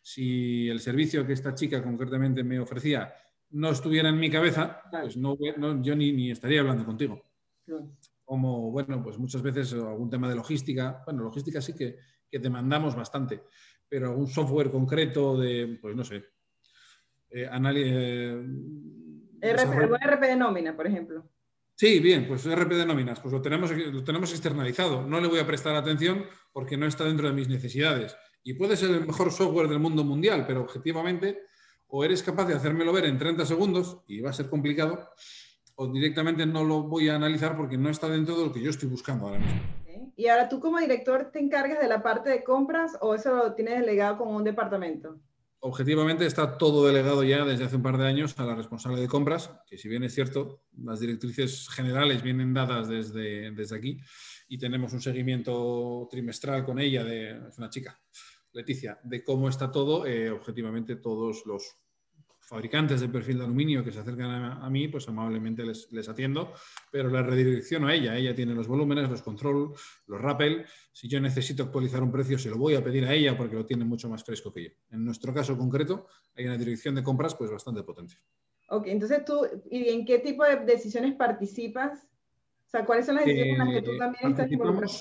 Si 0.00 0.68
el 0.68 0.78
servicio 0.78 1.26
que 1.26 1.32
esta 1.32 1.52
chica 1.52 1.82
concretamente 1.82 2.44
me 2.44 2.60
ofrecía 2.60 3.12
no 3.50 3.70
estuviera 3.70 4.08
en 4.08 4.18
mi 4.18 4.30
cabeza, 4.30 4.82
pues 4.90 5.16
no, 5.16 5.36
yo 5.82 5.96
ni, 5.96 6.30
estaría 6.30 6.60
hablando 6.60 6.84
contigo. 6.84 7.22
Como, 8.24 8.70
bueno, 8.70 9.02
pues 9.02 9.18
muchas 9.18 9.42
veces 9.42 9.72
algún 9.74 10.10
tema 10.10 10.28
de 10.28 10.34
logística, 10.34 11.02
bueno, 11.04 11.22
logística 11.22 11.60
sí 11.60 11.74
que, 11.74 11.98
demandamos 12.38 12.94
bastante, 12.94 13.44
pero 13.88 14.08
algún 14.08 14.26
software 14.26 14.70
concreto 14.70 15.38
de, 15.38 15.78
pues 15.80 15.96
no 15.96 16.04
sé, 16.04 16.22
eh, 17.30 17.48
análisis... 17.50 17.92
Eh, 17.94 18.42
RP, 19.40 20.20
de 20.26 20.36
nómina, 20.36 20.76
por 20.76 20.86
ejemplo. 20.86 21.30
Sí, 21.74 22.00
bien, 22.00 22.26
pues 22.26 22.44
RP 22.46 22.74
de 22.74 22.86
nóminas, 22.86 23.20
pues 23.20 23.32
lo 23.32 23.40
tenemos, 23.40 23.70
lo 23.70 24.04
tenemos 24.04 24.30
externalizado. 24.32 25.06
No 25.06 25.20
le 25.20 25.28
voy 25.28 25.38
a 25.38 25.46
prestar 25.46 25.74
atención 25.76 26.24
porque 26.52 26.76
no 26.76 26.86
está 26.86 27.04
dentro 27.04 27.26
de 27.28 27.34
mis 27.34 27.48
necesidades. 27.48 28.16
Y 28.42 28.54
puede 28.54 28.76
ser 28.76 28.90
el 28.90 29.06
mejor 29.06 29.30
software 29.30 29.68
del 29.68 29.78
mundo 29.78 30.04
mundial, 30.04 30.44
pero 30.46 30.62
objetivamente 30.62 31.42
O 31.88 32.04
eres 32.04 32.22
capaz 32.22 32.46
de 32.46 32.54
hacérmelo 32.54 32.92
ver 32.92 33.06
en 33.06 33.18
30 33.18 33.46
segundos 33.46 33.98
y 34.06 34.20
va 34.20 34.30
a 34.30 34.34
ser 34.34 34.48
complicado, 34.48 35.10
o 35.76 35.92
directamente 35.92 36.46
no 36.46 36.64
lo 36.64 36.82
voy 36.84 37.08
a 37.08 37.16
analizar 37.16 37.56
porque 37.56 37.76
no 37.76 37.90
está 37.90 38.08
dentro 38.08 38.36
de 38.36 38.46
lo 38.46 38.52
que 38.52 38.62
yo 38.62 38.70
estoy 38.70 38.88
buscando 38.88 39.26
ahora 39.26 39.38
mismo. 39.38 39.60
Y 40.16 40.28
ahora 40.28 40.48
tú 40.48 40.60
como 40.60 40.78
director 40.78 41.30
te 41.30 41.38
encargas 41.38 41.78
de 41.78 41.88
la 41.88 42.02
parte 42.02 42.30
de 42.30 42.42
compras 42.42 42.96
o 43.00 43.14
eso 43.14 43.36
lo 43.36 43.54
tienes 43.54 43.80
delegado 43.80 44.16
con 44.16 44.28
un 44.28 44.44
departamento? 44.44 45.20
Objetivamente 45.60 46.24
está 46.24 46.56
todo 46.56 46.86
delegado 46.86 47.22
ya 47.22 47.44
desde 47.44 47.64
hace 47.64 47.76
un 47.76 47.82
par 47.82 47.98
de 47.98 48.06
años 48.06 48.38
a 48.38 48.44
la 48.44 48.54
responsable 48.54 49.00
de 49.00 49.08
compras, 49.08 49.50
que 49.66 49.76
si 49.76 49.88
bien 49.88 50.04
es 50.04 50.14
cierto, 50.14 50.62
las 50.78 51.00
directrices 51.00 51.68
generales 51.68 52.22
vienen 52.22 52.54
dadas 52.54 52.88
desde, 52.88 53.50
desde 53.50 53.76
aquí 53.76 53.98
y 54.48 54.58
tenemos 54.58 54.92
un 54.92 55.00
seguimiento 55.00 56.06
trimestral 56.10 56.64
con 56.64 56.78
ella, 56.78 57.04
de, 57.04 57.48
es 57.48 57.58
una 57.58 57.68
chica, 57.68 57.98
Leticia, 58.56 58.98
de 59.02 59.22
cómo 59.22 59.48
está 59.50 59.70
todo, 59.70 60.06
eh, 60.06 60.30
objetivamente 60.30 60.96
todos 60.96 61.44
los 61.44 61.76
fabricantes 62.40 63.00
de 63.00 63.08
perfil 63.08 63.38
de 63.38 63.44
aluminio 63.44 63.84
que 63.84 63.92
se 63.92 63.98
acercan 63.98 64.30
a, 64.30 64.70
mí, 64.70 64.88
pues 64.88 65.06
amablemente 65.08 65.62
les, 65.64 65.92
les, 65.92 66.08
atiendo, 66.08 66.52
pero 66.90 67.10
la 67.10 67.22
redirecciono 67.22 67.88
a 67.88 67.94
ella. 67.94 68.16
Ella 68.16 68.34
tiene 68.34 68.54
los 68.54 68.66
volúmenes, 68.66 69.10
los 69.10 69.20
control, 69.20 69.74
los 70.06 70.20
rappel. 70.20 70.64
Si 70.92 71.06
yo 71.06 71.20
necesito 71.20 71.64
actualizar 71.64 72.02
un 72.02 72.12
precio, 72.12 72.38
se 72.38 72.48
lo 72.48 72.56
voy 72.56 72.76
a 72.76 72.82
pedir 72.82 73.04
a 73.04 73.12
ella 73.12 73.36
porque 73.36 73.56
lo 73.56 73.66
tiene 73.66 73.84
mucho 73.84 74.08
más 74.08 74.24
fresco 74.24 74.52
que 74.52 74.64
yo. 74.64 74.70
En 74.90 75.04
nuestro 75.04 75.34
caso 75.34 75.58
concreto, 75.58 76.06
hay 76.34 76.46
una 76.46 76.56
dirección 76.56 76.94
de 76.94 77.02
compras 77.02 77.34
pues 77.34 77.50
bastante 77.50 77.82
potente. 77.82 78.14
Ok, 78.70 78.86
entonces 78.86 79.24
tú, 79.24 79.46
¿y 79.70 79.88
en 79.88 80.06
qué 80.06 80.20
tipo 80.20 80.44
de 80.44 80.56
decisiones 80.64 81.14
participas? 81.14 82.08
O 82.66 82.68
sea, 82.68 82.86
¿cuáles 82.86 83.06
son 83.06 83.16
las 83.16 83.26
decisiones 83.26 83.58
en 83.58 83.58
las 83.58 83.74
que 83.74 83.82
tú 83.82 83.98
también 83.98 84.30
estás 84.30 84.50
involucrado? 84.50 84.92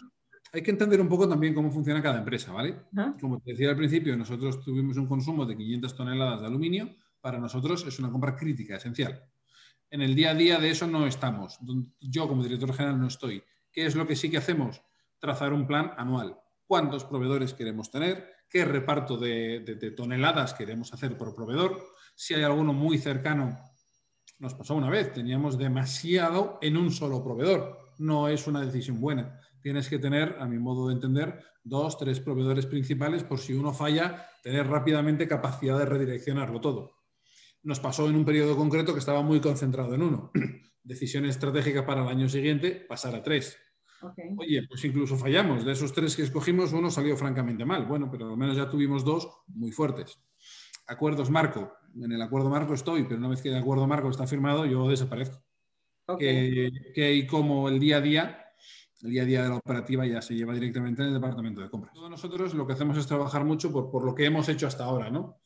Hay 0.56 0.64
que 0.64 0.72
entender 0.72 1.02
un 1.02 1.10
poco 1.10 1.28
también 1.28 1.54
cómo 1.54 1.70
funciona 1.70 2.02
cada 2.02 2.20
empresa, 2.20 2.54
¿vale? 2.54 2.78
Como 3.20 3.42
te 3.42 3.52
decía 3.52 3.72
al 3.72 3.76
principio, 3.76 4.16
nosotros 4.16 4.64
tuvimos 4.64 4.96
un 4.96 5.06
consumo 5.06 5.46
de 5.46 5.58
500 5.58 5.94
toneladas 5.94 6.40
de 6.40 6.48
aluminio 6.48 6.96
para 7.20 7.40
nosotros 7.40 7.86
es 7.86 8.00
una 8.00 8.10
compra 8.10 8.38
crítica, 8.38 8.78
esencial. 8.78 9.22
En 9.90 10.02
el 10.02 10.16
día 10.16 10.32
a 10.32 10.34
día 10.34 10.60
de 10.60 10.70
eso 10.70 10.88
no 10.88 11.08
estamos. 11.08 11.60
Yo 12.00 12.28
como 12.28 12.42
director 12.42 12.72
general 12.74 13.02
no 13.02 13.08
estoy. 13.08 13.44
¿Qué 13.70 13.86
es 13.86 13.96
lo 13.96 14.08
que 14.08 14.16
sí 14.16 14.32
que 14.32 14.38
hacemos? 14.38 14.82
Trazar 15.20 15.52
un 15.52 15.68
plan 15.68 15.92
anual. 15.98 16.40
¿Cuántos 16.66 17.04
proveedores 17.04 17.54
queremos 17.54 17.92
tener? 17.92 18.32
¿Qué 18.48 18.64
reparto 18.64 19.18
de, 19.18 19.94
toneladas 19.98 20.54
queremos 20.54 20.94
hacer 20.94 21.18
por 21.18 21.36
proveedor? 21.36 21.84
Si 22.16 22.34
hay 22.34 22.44
alguno 22.44 22.72
muy 22.72 22.98
cercano, 22.98 23.60
nos 24.40 24.54
pasó 24.54 24.76
una 24.76 24.90
vez, 24.90 25.12
teníamos 25.12 25.58
demasiado 25.58 26.60
en 26.62 26.78
un 26.78 26.92
solo 26.92 27.22
proveedor. 27.22 27.85
No 27.98 28.28
es 28.28 28.48
una 28.48 28.62
decisión 28.62 29.00
buena. 29.00 29.40
Tienes 29.62 29.90
que 29.90 30.00
tener, 30.00 30.38
a 30.40 30.46
mi 30.46 30.60
modo 30.60 30.88
de 30.88 30.94
entender, 30.94 31.44
dos, 31.64 31.98
tres 31.98 32.20
proveedores 32.20 32.66
principales 32.66 33.24
por 33.24 33.40
si 33.40 33.54
uno 33.54 33.74
falla, 33.74 34.28
tener 34.44 34.68
rápidamente 34.68 35.28
capacidad 35.28 35.78
de 35.80 35.86
redireccionarlo 35.86 36.62
todo 36.62 36.96
nos 37.66 37.80
pasó 37.80 38.08
en 38.08 38.16
un 38.16 38.24
periodo 38.24 38.56
concreto 38.56 38.94
que 38.94 39.00
estaba 39.00 39.24
muy 39.24 39.42
concentrado 39.42 39.94
en 39.96 40.04
uno. 40.04 40.32
Decisión 40.84 41.25
estratégica 41.25 41.86
para 41.86 42.04
el 42.04 42.08
año 42.08 42.30
siguiente, 42.30 42.72
pasar 42.88 43.16
a 43.16 43.24
tres. 43.24 43.58
Oye, 44.38 44.62
pues 44.68 44.86
incluso 44.86 45.18
fallamos. 45.18 45.66
De 45.66 45.72
esos 45.72 45.92
tres 45.92 46.16
que 46.16 46.22
escogimos, 46.22 46.74
uno 46.74 46.92
salió 46.92 47.18
francamente 47.18 47.66
mal. 47.66 47.88
Bueno, 47.88 48.08
pero 48.12 48.30
al 48.30 48.38
menos 48.38 48.56
ya 48.56 48.70
tuvimos 48.70 49.04
dos 49.04 49.28
muy 49.48 49.72
fuertes. 49.72 50.20
Acuerdos 50.86 51.32
marco. 51.32 51.74
En 52.00 52.12
el 52.12 52.22
acuerdo 52.22 52.52
marco 52.52 52.75
estoy, 52.75 53.04
pero 53.06 53.18
una 53.18 53.30
vez 53.30 53.42
que 53.42 53.50
el 53.50 53.56
acuerdo 53.56 53.88
marco 53.88 54.12
está 54.12 54.28
firmado, 54.28 54.68
yo 54.68 54.88
desaparezco. 54.88 55.44
Que, 56.20 56.72
que 56.94 57.28
como 57.28 57.68
el 57.68 57.80
día 57.80 57.98
a 57.98 58.02
día, 58.02 58.46
el 59.02 59.10
día 59.10 59.24
a 59.24 59.26
día 59.26 59.44
de 59.44 59.50
la 59.50 59.56
operativa 59.56 60.06
ya 60.06 60.22
se 60.22 60.36
lleva 60.36 60.54
directamente 60.54 61.02
en 61.02 61.10
el 61.10 61.14
departamento 61.16 61.62
de 61.62 61.70
compras. 61.70 61.96
nosotros 61.96 62.54
lo 62.54 62.68
que 62.68 62.74
hacemos 62.74 62.98
es 62.98 63.08
trabajar 63.08 63.44
mucho 63.44 63.72
por, 63.72 63.90
por 63.90 64.06
lo 64.06 64.14
que 64.14 64.26
hemos 64.26 64.48
hecho 64.50 64.68
hasta 64.68 64.84
ahora, 64.84 65.10
¿no? 65.10 65.40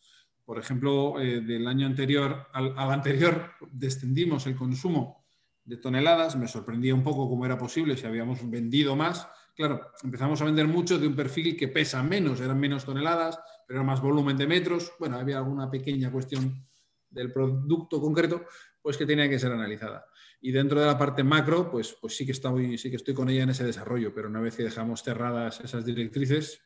Por 0.49 0.57
ejemplo, 0.57 1.21
eh, 1.21 1.41
del 1.41 1.67
año 1.67 1.85
anterior 1.85 2.47
al, 2.53 2.73
anterior 2.75 3.51
descendimos 3.71 4.47
el 4.47 4.55
consumo 4.55 5.27
de 5.63 5.77
toneladas. 5.77 6.35
Me 6.37 6.47
sorprendía 6.47 6.95
un 6.95 7.03
poco 7.03 7.29
cómo 7.29 7.45
era 7.45 7.55
posible 7.55 7.95
si 7.95 8.07
habíamos 8.07 8.39
vendido 8.49 8.95
más. 8.95 9.27
Claro, 9.55 9.91
empezamos 10.03 10.41
a 10.41 10.45
vender 10.45 10.67
mucho 10.67 10.97
de 10.97 11.05
un 11.05 11.15
perfil 11.15 11.55
que 11.55 11.67
pesa 11.67 12.01
menos, 12.01 12.41
eran 12.41 12.59
menos 12.59 12.83
toneladas, 12.83 13.39
pero 13.67 13.81
era 13.81 13.85
más 13.85 14.01
volumen 14.01 14.37
de 14.37 14.47
metros. 14.47 14.91
Bueno, 14.97 15.19
había 15.19 15.37
alguna 15.37 15.69
pequeña 15.69 16.11
cuestión 16.11 16.65
del 17.11 17.31
producto 17.31 18.01
concreto, 18.01 18.45
pues 18.81 18.97
que 18.97 19.05
tenía 19.05 19.29
que 19.29 19.37
ser 19.37 19.51
analizada. 19.51 20.07
Y 20.41 20.51
dentro 20.51 20.79
de 20.79 20.85
la 20.85 20.97
parte 20.97 21.23
macro, 21.23 21.69
pues, 21.69 21.97
pues 21.99 22.15
sí, 22.15 22.25
que 22.25 22.31
estoy, 22.31 22.77
sí 22.77 22.89
que 22.89 22.95
estoy 22.95 23.13
con 23.13 23.29
ella 23.29 23.43
en 23.43 23.49
ese 23.49 23.65
desarrollo, 23.65 24.13
pero 24.13 24.29
una 24.29 24.39
vez 24.39 24.55
que 24.55 24.63
dejamos 24.63 25.03
cerradas 25.03 25.59
esas 25.59 25.85
directrices, 25.85 26.61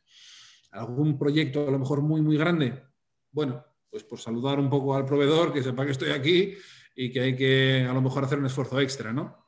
algún 0.72 1.18
proyecto 1.18 1.68
a 1.68 1.72
lo 1.72 1.80
mejor 1.80 2.02
muy, 2.02 2.22
muy 2.22 2.38
grande, 2.38 2.84
bueno, 3.32 3.66
pues 3.90 4.04
por 4.04 4.20
saludar 4.20 4.60
un 4.60 4.70
poco 4.70 4.96
al 4.96 5.06
proveedor, 5.06 5.54
que 5.54 5.64
sepa 5.64 5.86
que 5.86 5.92
estoy 5.92 6.12
aquí 6.12 6.56
y 6.96 7.12
que 7.12 7.20
hay 7.20 7.36
que 7.36 7.88
a 7.90 7.94
lo 7.94 8.02
mejor 8.02 8.24
hacer 8.24 8.40
un 8.40 8.46
esfuerzo 8.46 8.80
extra, 8.80 9.12
¿no? 9.12 9.44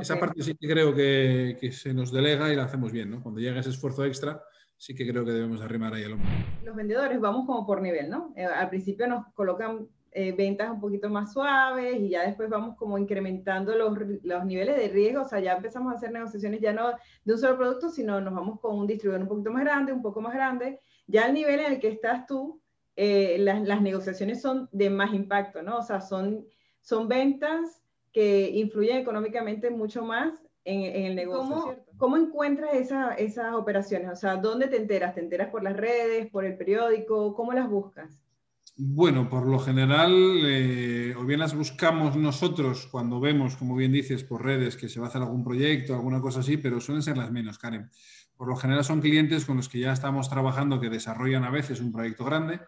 Esa 0.00 0.18
parte 0.18 0.42
sí 0.42 0.54
que 0.54 0.68
creo 0.68 0.94
que, 0.94 1.70
se 1.72 1.94
nos 1.94 2.12
delega 2.12 2.52
y 2.52 2.56
la 2.56 2.64
hacemos 2.64 2.92
bien, 2.92 3.10
¿no? 3.10 3.22
Cuando 3.22 3.40
llega 3.40 3.60
ese 3.60 3.70
esfuerzo 3.70 4.04
extra, 4.04 4.42
sí 4.76 4.94
que 4.94 5.08
creo 5.08 5.24
que 5.24 5.32
debemos 5.32 5.60
arrimar 5.62 5.94
ahí 5.94 6.04
al 6.04 6.12
hombro. 6.14 6.28
Los 6.62 6.76
vendedores 6.76 7.18
vamos 7.20 7.46
como 7.46 7.66
por 7.66 7.80
nivel, 7.80 8.10
¿no? 8.10 8.32
Eh, 8.36 8.44
al 8.44 8.68
principio 8.68 9.06
nos 9.06 9.32
colocan 9.32 9.88
eh, 10.18 10.32
ventas 10.32 10.70
un 10.70 10.80
poquito 10.80 11.10
más 11.10 11.34
suaves 11.34 12.00
y 12.00 12.08
ya 12.08 12.22
después 12.22 12.48
vamos 12.48 12.74
como 12.78 12.96
incrementando 12.96 13.76
los, 13.76 13.98
los, 14.22 14.46
niveles 14.46 14.78
de 14.78 14.88
riesgo, 14.88 15.20
o 15.20 15.28
sea, 15.28 15.40
ya 15.40 15.52
empezamos 15.52 15.92
a 15.92 15.96
hacer 15.96 16.10
negociaciones 16.10 16.58
ya 16.62 16.72
no 16.72 16.92
de 17.22 17.34
un 17.34 17.38
solo 17.38 17.58
producto, 17.58 17.90
sino 17.90 18.18
nos 18.22 18.32
vamos 18.32 18.58
con 18.58 18.78
un 18.78 18.86
distribuidor 18.86 19.20
un 19.20 19.28
poquito 19.28 19.52
más 19.52 19.62
grande, 19.62 19.92
un 19.92 20.00
poco 20.00 20.22
más 20.22 20.32
grande. 20.32 20.80
Ya 21.06 21.26
al 21.26 21.34
nivel 21.34 21.60
en 21.60 21.74
el 21.74 21.80
que 21.80 21.88
estás 21.88 22.26
tú, 22.26 22.62
eh, 22.96 23.36
las, 23.40 23.82
negociaciones 23.82 24.40
son 24.40 24.70
de 24.72 24.88
más 24.88 25.12
impacto, 25.12 25.60
¿no? 25.60 25.76
O 25.76 25.82
sea, 25.82 26.00
son, 26.00 26.46
son 26.80 27.08
ventas 27.08 27.82
que 28.10 28.48
influyen 28.54 28.96
económicamente 28.96 29.68
mucho 29.68 30.02
más 30.02 30.32
en, 30.64 31.04
el 31.04 31.14
negocio. 31.14 31.56
¿Cómo, 31.56 31.74
¿cómo 31.98 32.16
encuentras 32.16 32.72
esas 32.72 33.54
operaciones? 33.54 34.10
O 34.12 34.16
sea, 34.16 34.36
¿dónde 34.36 34.68
te 34.68 34.78
enteras? 34.78 35.14
¿Te 35.14 35.20
enteras 35.20 35.50
por 35.50 35.62
las 35.62 35.76
redes, 35.76 36.30
por 36.30 36.46
el 36.46 36.56
periódico? 36.56 37.34
¿Cómo 37.34 37.52
las 37.52 37.68
buscas? 37.68 38.25
Bueno, 38.74 39.30
por 39.30 39.46
lo 39.46 39.58
general, 39.58 40.12
eh, 40.44 41.14
o 41.16 41.24
bien 41.24 41.40
las 41.40 41.54
buscamos 41.54 42.16
nosotros 42.16 42.88
cuando 42.90 43.20
vemos, 43.20 43.56
como 43.56 43.74
bien 43.74 43.92
dices, 43.92 44.22
por 44.22 44.44
redes 44.44 44.76
que 44.76 44.88
se 44.88 45.00
va 45.00 45.06
a 45.06 45.08
hacer 45.08 45.22
algún 45.22 45.44
proyecto, 45.44 45.94
alguna 45.94 46.20
cosa 46.20 46.40
así, 46.40 46.58
pero 46.58 46.80
suelen 46.80 47.02
ser 47.02 47.16
las 47.16 47.30
menos, 47.30 47.58
Karen. 47.58 47.90
Por 48.36 48.48
lo 48.48 48.56
general 48.56 48.84
son 48.84 49.00
clientes 49.00 49.46
con 49.46 49.56
los 49.56 49.70
que 49.70 49.78
ya 49.78 49.92
estamos 49.92 50.28
trabajando 50.28 50.78
que 50.78 50.90
desarrollan 50.90 51.44
a 51.44 51.50
veces 51.50 51.80
un 51.80 51.90
proyecto 51.90 52.24
grande 52.24 52.60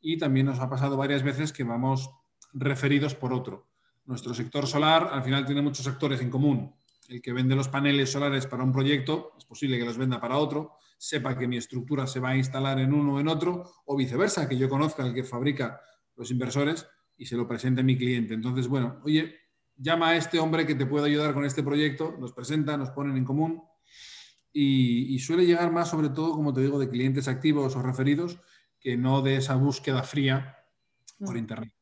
y 0.00 0.16
también 0.16 0.46
nos 0.46 0.60
ha 0.60 0.70
pasado 0.70 0.96
varias 0.96 1.22
veces 1.22 1.52
que 1.52 1.64
vamos 1.64 2.10
referidos 2.54 3.14
por 3.14 3.34
otro. 3.34 3.68
Nuestro 4.06 4.32
sector 4.32 4.66
solar 4.66 5.10
al 5.12 5.22
final 5.22 5.44
tiene 5.44 5.60
muchos 5.60 5.84
sectores 5.84 6.22
en 6.22 6.30
común. 6.30 6.74
El 7.10 7.20
que 7.20 7.32
vende 7.32 7.56
los 7.56 7.68
paneles 7.68 8.12
solares 8.12 8.46
para 8.46 8.62
un 8.62 8.70
proyecto, 8.70 9.32
es 9.36 9.44
posible 9.44 9.76
que 9.76 9.84
los 9.84 9.98
venda 9.98 10.20
para 10.20 10.36
otro, 10.36 10.76
sepa 10.96 11.36
que 11.36 11.48
mi 11.48 11.56
estructura 11.56 12.06
se 12.06 12.20
va 12.20 12.30
a 12.30 12.36
instalar 12.36 12.78
en 12.78 12.94
uno 12.94 13.14
o 13.14 13.20
en 13.20 13.26
otro, 13.26 13.68
o 13.84 13.96
viceversa, 13.96 14.48
que 14.48 14.56
yo 14.56 14.68
conozca 14.68 15.02
al 15.02 15.12
que 15.12 15.24
fabrica 15.24 15.80
los 16.14 16.30
inversores 16.30 16.86
y 17.18 17.26
se 17.26 17.36
lo 17.36 17.48
presente 17.48 17.80
a 17.80 17.84
mi 17.84 17.98
cliente. 17.98 18.34
Entonces, 18.34 18.68
bueno, 18.68 19.00
oye, 19.02 19.34
llama 19.76 20.10
a 20.10 20.16
este 20.16 20.38
hombre 20.38 20.64
que 20.64 20.76
te 20.76 20.86
puede 20.86 21.06
ayudar 21.06 21.34
con 21.34 21.44
este 21.44 21.64
proyecto, 21.64 22.16
nos 22.20 22.32
presenta, 22.32 22.76
nos 22.76 22.90
ponen 22.90 23.16
en 23.16 23.24
común 23.24 23.60
y, 24.52 25.12
y 25.12 25.18
suele 25.18 25.44
llegar 25.44 25.72
más 25.72 25.90
sobre 25.90 26.10
todo, 26.10 26.30
como 26.30 26.52
te 26.52 26.60
digo, 26.60 26.78
de 26.78 26.90
clientes 26.90 27.26
activos 27.26 27.74
o 27.74 27.82
referidos 27.82 28.38
que 28.78 28.96
no 28.96 29.20
de 29.20 29.34
esa 29.34 29.56
búsqueda 29.56 30.04
fría 30.04 30.58
por 31.18 31.34
mm. 31.34 31.38
Internet. 31.38 31.74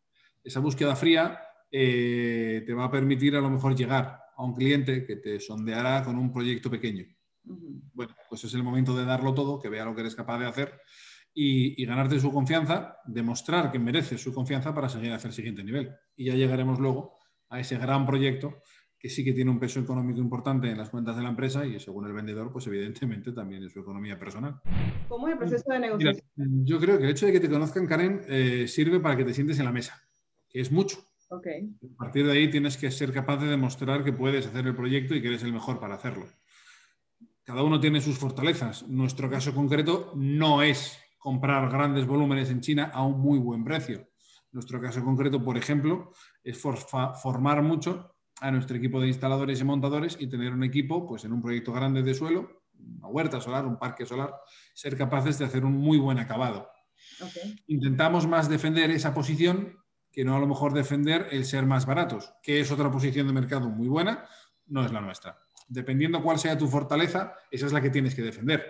Esa 0.42 0.60
búsqueda 0.60 0.96
fría 0.96 1.38
eh, 1.70 2.62
te 2.64 2.72
va 2.72 2.84
a 2.84 2.90
permitir 2.90 3.36
a 3.36 3.42
lo 3.42 3.50
mejor 3.50 3.76
llegar 3.76 4.27
a 4.38 4.44
un 4.44 4.54
cliente 4.54 5.04
que 5.04 5.16
te 5.16 5.40
sondeará 5.40 6.04
con 6.04 6.16
un 6.16 6.32
proyecto 6.32 6.70
pequeño. 6.70 7.04
Bueno, 7.42 8.14
pues 8.28 8.44
es 8.44 8.54
el 8.54 8.62
momento 8.62 8.96
de 8.96 9.04
darlo 9.04 9.34
todo, 9.34 9.58
que 9.58 9.68
vea 9.68 9.84
lo 9.84 9.94
que 9.94 10.02
eres 10.02 10.14
capaz 10.14 10.38
de 10.38 10.46
hacer 10.46 10.80
y, 11.34 11.84
ganarte 11.84 12.20
su 12.20 12.32
confianza, 12.32 12.98
demostrar 13.04 13.72
que 13.72 13.80
mereces 13.80 14.22
su 14.22 14.32
confianza 14.32 14.72
para 14.72 14.88
seguir 14.88 15.12
hacia 15.12 15.28
el 15.28 15.34
siguiente 15.34 15.64
nivel. 15.64 15.90
Y 16.16 16.26
ya 16.26 16.34
llegaremos 16.34 16.78
luego 16.78 17.18
a 17.48 17.58
ese 17.58 17.78
gran 17.78 18.06
proyecto 18.06 18.62
que 18.96 19.08
sí 19.08 19.24
que 19.24 19.32
tiene 19.32 19.50
un 19.50 19.58
peso 19.58 19.80
económico 19.80 20.20
importante 20.20 20.70
en 20.70 20.78
las 20.78 20.90
cuentas 20.90 21.16
de 21.16 21.22
la 21.22 21.30
empresa 21.30 21.66
y 21.66 21.80
según 21.80 22.06
el 22.06 22.12
vendedor, 22.12 22.52
pues 22.52 22.66
evidentemente 22.68 23.32
también 23.32 23.62
en 23.62 23.70
su 23.70 23.80
economía 23.80 24.18
personal. 24.18 24.60
¿Cómo 25.08 25.26
es 25.26 25.32
el 25.32 25.38
proceso 25.38 25.64
de 25.68 25.78
negociación? 25.80 26.26
yo 26.64 26.78
creo 26.78 26.98
que 26.98 27.04
el 27.04 27.10
hecho 27.10 27.26
de 27.26 27.32
que 27.32 27.40
te 27.40 27.48
conozcan, 27.48 27.86
Karen, 27.86 28.22
eh, 28.28 28.66
sirve 28.68 29.00
para 29.00 29.16
que 29.16 29.24
te 29.24 29.34
sientes 29.34 29.58
en 29.58 29.64
la 29.64 29.72
mesa, 29.72 30.00
que 30.48 30.60
es 30.60 30.70
mucho. 30.70 30.98
Okay. 31.30 31.74
A 31.94 32.04
partir 32.04 32.26
de 32.26 32.32
ahí 32.32 32.50
tienes 32.50 32.76
que 32.76 32.90
ser 32.90 33.12
capaz 33.12 33.36
de 33.36 33.48
demostrar 33.48 34.02
que 34.02 34.12
puedes 34.12 34.46
hacer 34.46 34.66
el 34.66 34.74
proyecto 34.74 35.14
y 35.14 35.20
que 35.20 35.28
eres 35.28 35.42
el 35.42 35.52
mejor 35.52 35.78
para 35.78 35.96
hacerlo. 35.96 36.26
Cada 37.44 37.62
uno 37.62 37.80
tiene 37.80 38.00
sus 38.00 38.18
fortalezas. 38.18 38.88
Nuestro 38.88 39.30
caso 39.30 39.54
concreto 39.54 40.12
no 40.16 40.62
es 40.62 40.98
comprar 41.18 41.70
grandes 41.70 42.06
volúmenes 42.06 42.50
en 42.50 42.60
China 42.60 42.90
a 42.92 43.04
un 43.04 43.20
muy 43.20 43.38
buen 43.38 43.64
precio. 43.64 44.08
Nuestro 44.52 44.80
caso 44.80 45.04
concreto, 45.04 45.42
por 45.44 45.58
ejemplo, 45.58 46.12
es 46.42 46.58
formar 46.58 47.62
mucho 47.62 48.14
a 48.40 48.50
nuestro 48.50 48.76
equipo 48.76 49.00
de 49.00 49.08
instaladores 49.08 49.60
y 49.60 49.64
montadores 49.64 50.16
y 50.18 50.28
tener 50.28 50.52
un 50.52 50.64
equipo 50.64 51.06
pues, 51.06 51.24
en 51.24 51.32
un 51.32 51.42
proyecto 51.42 51.72
grande 51.72 52.02
de 52.02 52.14
suelo, 52.14 52.62
una 52.78 53.08
huerta 53.08 53.40
solar, 53.40 53.66
un 53.66 53.78
parque 53.78 54.06
solar, 54.06 54.34
ser 54.74 54.96
capaces 54.96 55.38
de 55.38 55.44
hacer 55.44 55.64
un 55.64 55.72
muy 55.72 55.98
buen 55.98 56.18
acabado. 56.18 56.70
Intentamos 57.66 58.26
más 58.26 58.48
defender 58.48 58.90
esa 58.90 59.12
posición 59.12 59.76
que 60.18 60.24
no 60.24 60.34
a 60.34 60.40
lo 60.40 60.48
mejor 60.48 60.72
defender 60.72 61.28
el 61.30 61.44
ser 61.44 61.64
más 61.64 61.86
baratos, 61.86 62.34
que 62.42 62.58
es 62.58 62.72
otra 62.72 62.90
posición 62.90 63.28
de 63.28 63.32
mercado 63.32 63.68
muy 63.68 63.86
buena, 63.86 64.24
no 64.66 64.84
es 64.84 64.90
la 64.90 65.00
nuestra. 65.00 65.38
Dependiendo 65.68 66.20
cuál 66.20 66.40
sea 66.40 66.58
tu 66.58 66.66
fortaleza, 66.66 67.34
esa 67.52 67.66
es 67.66 67.72
la 67.72 67.80
que 67.80 67.90
tienes 67.90 68.16
que 68.16 68.22
defender. 68.22 68.66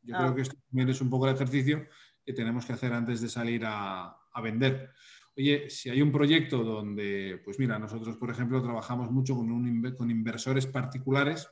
Yo 0.00 0.16
creo 0.16 0.30
ah. 0.30 0.34
que 0.34 0.40
esto 0.40 0.56
también 0.70 0.88
es 0.88 0.98
un 1.02 1.10
poco 1.10 1.28
el 1.28 1.34
ejercicio 1.34 1.86
que 2.24 2.32
tenemos 2.32 2.64
que 2.64 2.72
hacer 2.72 2.94
antes 2.94 3.20
de 3.20 3.28
salir 3.28 3.66
a, 3.66 4.06
a 4.06 4.40
vender. 4.40 4.94
Oye, 5.36 5.68
si 5.68 5.90
hay 5.90 6.00
un 6.00 6.10
proyecto 6.10 6.64
donde, 6.64 7.42
pues 7.44 7.58
mira, 7.58 7.78
nosotros, 7.78 8.16
por 8.16 8.30
ejemplo, 8.30 8.62
trabajamos 8.62 9.10
mucho 9.10 9.36
con, 9.36 9.52
un, 9.52 9.94
con 9.98 10.10
inversores 10.10 10.66
particulares 10.66 11.46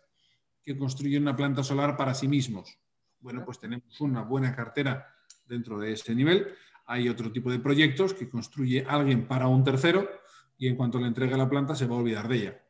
que 0.63 0.75
construyen 0.75 1.21
una 1.21 1.37
planta 1.37 1.63
solar 1.63 1.99
para 1.99 2.15
sí 2.15 2.29
mismos. 2.29 2.79
Bueno, 3.21 3.45
pues 3.45 3.59
tenemos 3.59 4.01
una 4.01 4.23
buena 4.23 4.57
cartera 4.57 5.07
dentro 5.45 5.79
de 5.79 5.93
ese 5.93 6.15
nivel. 6.15 6.47
Hay 6.87 7.09
otro 7.09 7.33
tipo 7.33 7.51
de 7.51 7.59
proyectos 7.59 8.15
que 8.15 8.29
construye 8.29 8.85
alguien 8.87 9.27
para 9.27 9.49
un 9.49 9.65
tercero 9.65 10.09
y 10.59 10.69
en 10.69 10.77
cuanto 10.77 10.99
le 10.99 11.07
entregue 11.07 11.37
la 11.37 11.49
planta 11.49 11.75
se 11.75 11.87
va 11.87 11.97
a 11.97 11.99
olvidar 11.99 12.29
de 12.29 12.37
ella. 12.37 12.65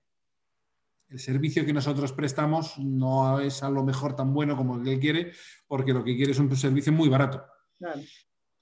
El 1.08 1.18
servicio 1.18 1.64
que 1.64 1.72
nosotros 1.72 2.12
prestamos 2.12 2.78
no 2.78 3.38
es 3.38 3.62
a 3.62 3.70
lo 3.70 3.84
mejor 3.84 4.16
tan 4.16 4.32
bueno 4.32 4.56
como 4.56 4.82
él 4.82 4.98
quiere, 4.98 5.32
porque 5.68 5.92
lo 5.92 6.02
que 6.02 6.16
quiere 6.16 6.32
es 6.32 6.38
un 6.38 6.54
servicio 6.56 6.92
muy 6.92 7.08
barato. 7.08 7.44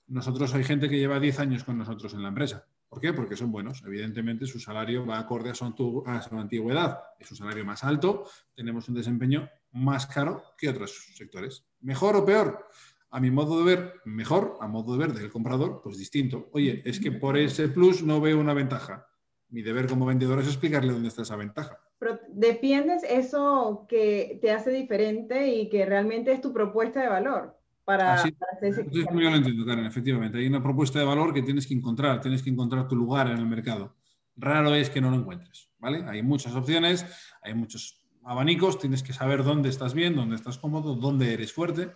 Nosotros 0.09 0.53
hay 0.55 0.65
gente 0.65 0.89
que 0.89 0.99
lleva 0.99 1.21
10 1.21 1.39
años 1.39 1.65
con 1.65 1.79
nosotros 1.79 2.13
en 2.15 2.23
la 2.23 2.29
empresa. 2.29 2.67
¿Por 2.89 3.01
qué? 3.01 3.15
Porque 3.15 3.37
son 3.37 3.51
buenos. 3.51 3.83
Evidentemente 3.87 4.45
su 4.45 4.61
salario 4.61 5.07
va 5.07 5.19
acorde 5.19 5.49
a 5.49 5.55
su, 5.55 6.03
a 6.05 6.21
su 6.21 6.39
antigüedad. 6.39 6.99
Es 7.19 7.31
un 7.31 7.39
salario 7.39 7.65
más 7.65 7.85
alto, 7.85 8.29
tenemos 8.55 8.87
un 8.89 8.97
desempeño 8.97 9.49
más 9.71 10.07
caro 10.07 10.43
que 10.59 10.69
otros 10.69 11.15
sectores. 11.15 11.65
¿Mejor 11.81 12.17
o 12.17 12.27
peor? 12.27 12.69
A 13.13 13.21
mi 13.21 13.31
modo 13.31 13.59
de 13.59 13.65
ver, 13.65 13.95
mejor. 14.07 14.57
A 14.61 14.67
modo 14.67 14.93
de 14.93 14.99
ver 14.99 15.13
del 15.13 15.31
comprador, 15.31 15.81
pues 15.83 15.99
distinto. 15.99 16.49
Oye, 16.53 16.83
es 16.85 16.99
que 16.99 17.13
por 17.13 17.37
ese 17.37 17.69
plus 17.69 18.03
no 18.03 18.21
veo 18.21 18.41
una 18.41 18.55
ventaja. 18.55 19.07
Mi 19.51 19.61
deber 19.61 19.87
como 19.87 20.07
vendedor 20.07 20.41
es 20.41 20.47
explicarle 20.47 20.95
dónde 20.95 21.09
está 21.09 21.21
esa 21.21 21.37
ventaja. 21.37 21.79
Pero 21.99 22.19
defiendes 22.31 23.03
eso 23.03 23.85
que 23.87 24.39
te 24.41 24.51
hace 24.51 24.71
diferente 24.71 25.55
y 25.55 25.69
que 25.69 25.85
realmente 25.85 26.33
es 26.33 26.41
tu 26.41 26.55
propuesta 26.55 27.03
de 27.03 27.09
valor 27.09 27.55
para, 27.85 28.15
hacer 28.15 28.35
ese... 28.63 28.87
yo 28.91 29.05
lo 29.11 29.37
entiendo, 29.37 29.67
Karen, 29.67 29.85
efectivamente. 29.85 30.39
Hay 30.39 30.47
una 30.47 30.63
propuesta 30.63 30.99
de 30.99 31.05
valor 31.05 31.35
que 31.35 31.43
tienes 31.43 31.67
que 31.67 31.75
encontrar, 31.75 32.21
tienes 32.23 32.43
que 32.43 32.49
encontrar 32.49 32.89
tu 32.89 32.97
lugar 32.97 33.31
en 33.31 33.37
el 33.37 33.47
mercado. 33.47 33.95
Raro 34.37 34.75
es 34.75 34.89
que 34.89 35.03
no 35.03 35.11
lo 35.11 35.17
encuentres, 35.17 35.71
¿vale? 35.79 36.03
Hay 36.09 36.23
muchas 36.23 36.55
opciones, 36.55 37.05
hay 37.43 37.53
muchos 37.53 38.03
abanicos, 38.25 38.79
tienes 38.79 39.03
que 39.03 39.13
saber 39.13 39.45
dónde 39.45 39.69
estás 39.69 39.93
bien, 39.93 40.17
dónde 40.17 40.37
estás 40.37 40.57
cómodo, 40.57 40.95
dónde 40.95 41.35
eres 41.35 41.53
fuerte. 41.53 41.91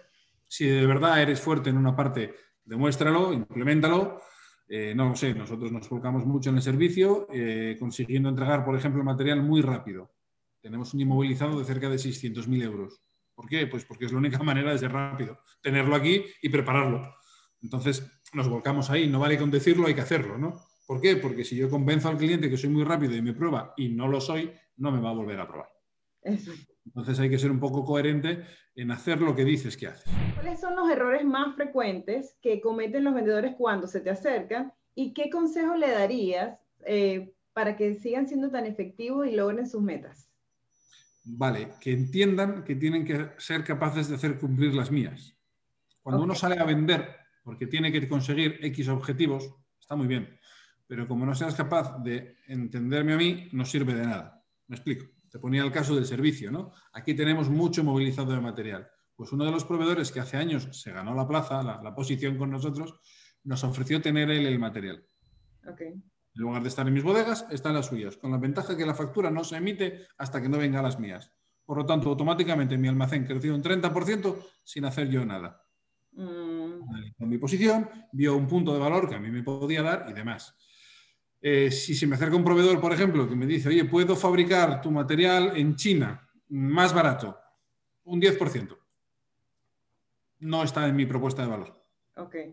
Si 0.48 0.66
de 0.66 0.86
verdad 0.86 1.20
eres 1.20 1.40
fuerte 1.40 1.70
en 1.70 1.76
una 1.76 1.94
parte, 1.94 2.34
demuéstralo, 2.64 3.32
implementalo. 3.32 4.20
Eh, 4.68 4.94
no 4.94 5.08
lo 5.08 5.16
sé, 5.16 5.34
nosotros 5.34 5.70
nos 5.70 5.88
colocamos 5.88 6.26
mucho 6.26 6.50
en 6.50 6.56
el 6.56 6.62
servicio, 6.62 7.28
eh, 7.32 7.76
consiguiendo 7.78 8.28
entregar, 8.28 8.64
por 8.64 8.76
ejemplo, 8.76 9.02
material 9.04 9.42
muy 9.42 9.62
rápido. 9.62 10.12
Tenemos 10.60 10.92
un 10.94 11.00
inmovilizado 11.00 11.58
de 11.58 11.64
cerca 11.64 11.88
de 11.88 11.96
600.000 11.96 12.62
euros. 12.62 13.00
¿Por 13.34 13.46
qué? 13.46 13.66
Pues 13.66 13.84
porque 13.84 14.06
es 14.06 14.12
la 14.12 14.18
única 14.18 14.38
manera 14.42 14.72
de 14.72 14.78
ser 14.78 14.92
rápido, 14.92 15.38
tenerlo 15.62 15.94
aquí 15.94 16.24
y 16.42 16.48
prepararlo. 16.48 17.14
Entonces 17.62 18.06
nos 18.32 18.48
volcamos 18.48 18.90
ahí, 18.90 19.08
no 19.08 19.20
vale 19.20 19.38
con 19.38 19.50
decirlo, 19.50 19.86
hay 19.86 19.94
que 19.94 20.00
hacerlo, 20.00 20.36
¿no? 20.36 20.60
¿Por 20.86 21.00
qué? 21.00 21.16
Porque 21.16 21.44
si 21.44 21.56
yo 21.56 21.68
convenzo 21.68 22.08
al 22.08 22.16
cliente 22.16 22.48
que 22.48 22.56
soy 22.56 22.70
muy 22.70 22.84
rápido 22.84 23.14
y 23.14 23.22
me 23.22 23.32
prueba 23.32 23.74
y 23.76 23.88
no 23.88 24.08
lo 24.08 24.20
soy, 24.20 24.52
no 24.76 24.90
me 24.90 25.00
va 25.00 25.10
a 25.10 25.14
volver 25.14 25.40
a 25.40 25.48
probar. 25.48 25.75
Entonces 26.86 27.18
hay 27.18 27.30
que 27.30 27.38
ser 27.38 27.50
un 27.50 27.60
poco 27.60 27.84
coherente 27.84 28.42
en 28.74 28.90
hacer 28.90 29.20
lo 29.20 29.34
que 29.34 29.44
dices 29.44 29.76
que 29.76 29.88
haces. 29.88 30.10
¿Cuáles 30.34 30.60
son 30.60 30.76
los 30.76 30.88
errores 30.90 31.24
más 31.24 31.54
frecuentes 31.56 32.36
que 32.40 32.60
cometen 32.60 33.04
los 33.04 33.14
vendedores 33.14 33.54
cuando 33.56 33.86
se 33.86 34.00
te 34.00 34.10
acercan 34.10 34.72
y 34.94 35.12
qué 35.12 35.30
consejo 35.30 35.76
le 35.76 35.90
darías 35.90 36.58
eh, 36.84 37.34
para 37.52 37.76
que 37.76 37.94
sigan 37.96 38.28
siendo 38.28 38.50
tan 38.50 38.66
efectivos 38.66 39.26
y 39.26 39.32
logren 39.32 39.66
sus 39.66 39.82
metas? 39.82 40.30
Vale, 41.24 41.72
que 41.80 41.92
entiendan 41.92 42.62
que 42.62 42.76
tienen 42.76 43.04
que 43.04 43.30
ser 43.38 43.64
capaces 43.64 44.08
de 44.08 44.14
hacer 44.14 44.38
cumplir 44.38 44.74
las 44.74 44.92
mías. 44.92 45.36
Cuando 46.02 46.22
uno 46.22 46.36
sale 46.36 46.58
a 46.60 46.64
vender 46.64 47.16
porque 47.42 47.66
tiene 47.66 47.90
que 47.90 48.08
conseguir 48.08 48.58
X 48.62 48.88
objetivos, 48.88 49.52
está 49.80 49.96
muy 49.96 50.06
bien, 50.06 50.38
pero 50.86 51.08
como 51.08 51.26
no 51.26 51.34
seas 51.34 51.54
capaz 51.54 51.98
de 52.02 52.36
entenderme 52.46 53.14
a 53.14 53.16
mí, 53.16 53.48
no 53.52 53.64
sirve 53.64 53.94
de 53.94 54.06
nada. 54.06 54.44
Me 54.68 54.76
explico. 54.76 55.15
Te 55.30 55.38
ponía 55.38 55.62
el 55.62 55.72
caso 55.72 55.94
del 55.94 56.06
servicio, 56.06 56.50
¿no? 56.50 56.72
Aquí 56.92 57.14
tenemos 57.14 57.50
mucho 57.50 57.84
movilizado 57.84 58.32
de 58.32 58.40
material. 58.40 58.88
Pues 59.14 59.32
uno 59.32 59.44
de 59.44 59.50
los 59.50 59.64
proveedores 59.64 60.12
que 60.12 60.20
hace 60.20 60.36
años 60.36 60.68
se 60.72 60.92
ganó 60.92 61.14
la 61.14 61.26
plaza, 61.26 61.62
la, 61.62 61.94
posición 61.94 62.36
con 62.36 62.50
nosotros, 62.50 63.00
nos 63.44 63.64
ofreció 63.64 64.00
tener 64.00 64.30
él 64.30 64.46
el 64.46 64.58
material. 64.58 65.04
Okay. 65.72 65.88
En 65.88 66.02
lugar 66.42 66.62
de 66.62 66.68
estar 66.68 66.86
en 66.86 66.92
mis 66.92 67.02
bodegas, 67.02 67.46
están 67.50 67.74
las 67.74 67.86
suyas, 67.86 68.16
con 68.18 68.30
la 68.30 68.38
ventaja 68.38 68.76
que 68.76 68.84
la 68.84 68.94
factura 68.94 69.30
no 69.30 69.42
se 69.42 69.56
emite 69.56 70.06
hasta 70.18 70.42
que 70.42 70.48
no 70.48 70.58
venga 70.58 70.80
a 70.80 70.82
las 70.82 71.00
mías. 71.00 71.32
Por 71.64 71.78
lo 71.78 71.86
tanto, 71.86 72.10
automáticamente 72.10 72.76
mi 72.78 72.88
almacén 72.88 73.24
creció 73.24 73.54
un 73.54 73.62
30% 73.62 74.36
sin 74.62 74.84
hacer 74.84 75.08
yo 75.08 75.24
nada. 75.24 75.62
Mm. 76.12 77.14
Con 77.18 77.28
mi 77.28 77.38
posición, 77.38 77.88
vio 78.12 78.36
un 78.36 78.46
punto 78.46 78.72
de 78.72 78.78
valor 78.78 79.08
que 79.08 79.16
a 79.16 79.20
mí 79.20 79.30
me 79.30 79.42
podía 79.42 79.82
dar 79.82 80.06
y 80.08 80.12
demás. 80.12 80.54
Eh, 81.48 81.70
si 81.70 81.94
se 81.94 82.08
me 82.08 82.16
acerca 82.16 82.34
un 82.34 82.42
proveedor, 82.42 82.80
por 82.80 82.92
ejemplo, 82.92 83.28
que 83.28 83.36
me 83.36 83.46
dice, 83.46 83.68
oye, 83.68 83.84
puedo 83.84 84.16
fabricar 84.16 84.82
tu 84.82 84.90
material 84.90 85.52
en 85.54 85.76
China 85.76 86.28
más 86.48 86.92
barato, 86.92 87.38
un 88.02 88.20
10%, 88.20 88.76
no 90.40 90.64
está 90.64 90.88
en 90.88 90.96
mi 90.96 91.06
propuesta 91.06 91.42
de 91.42 91.48
valor. 91.48 91.86
Okay. 92.16 92.52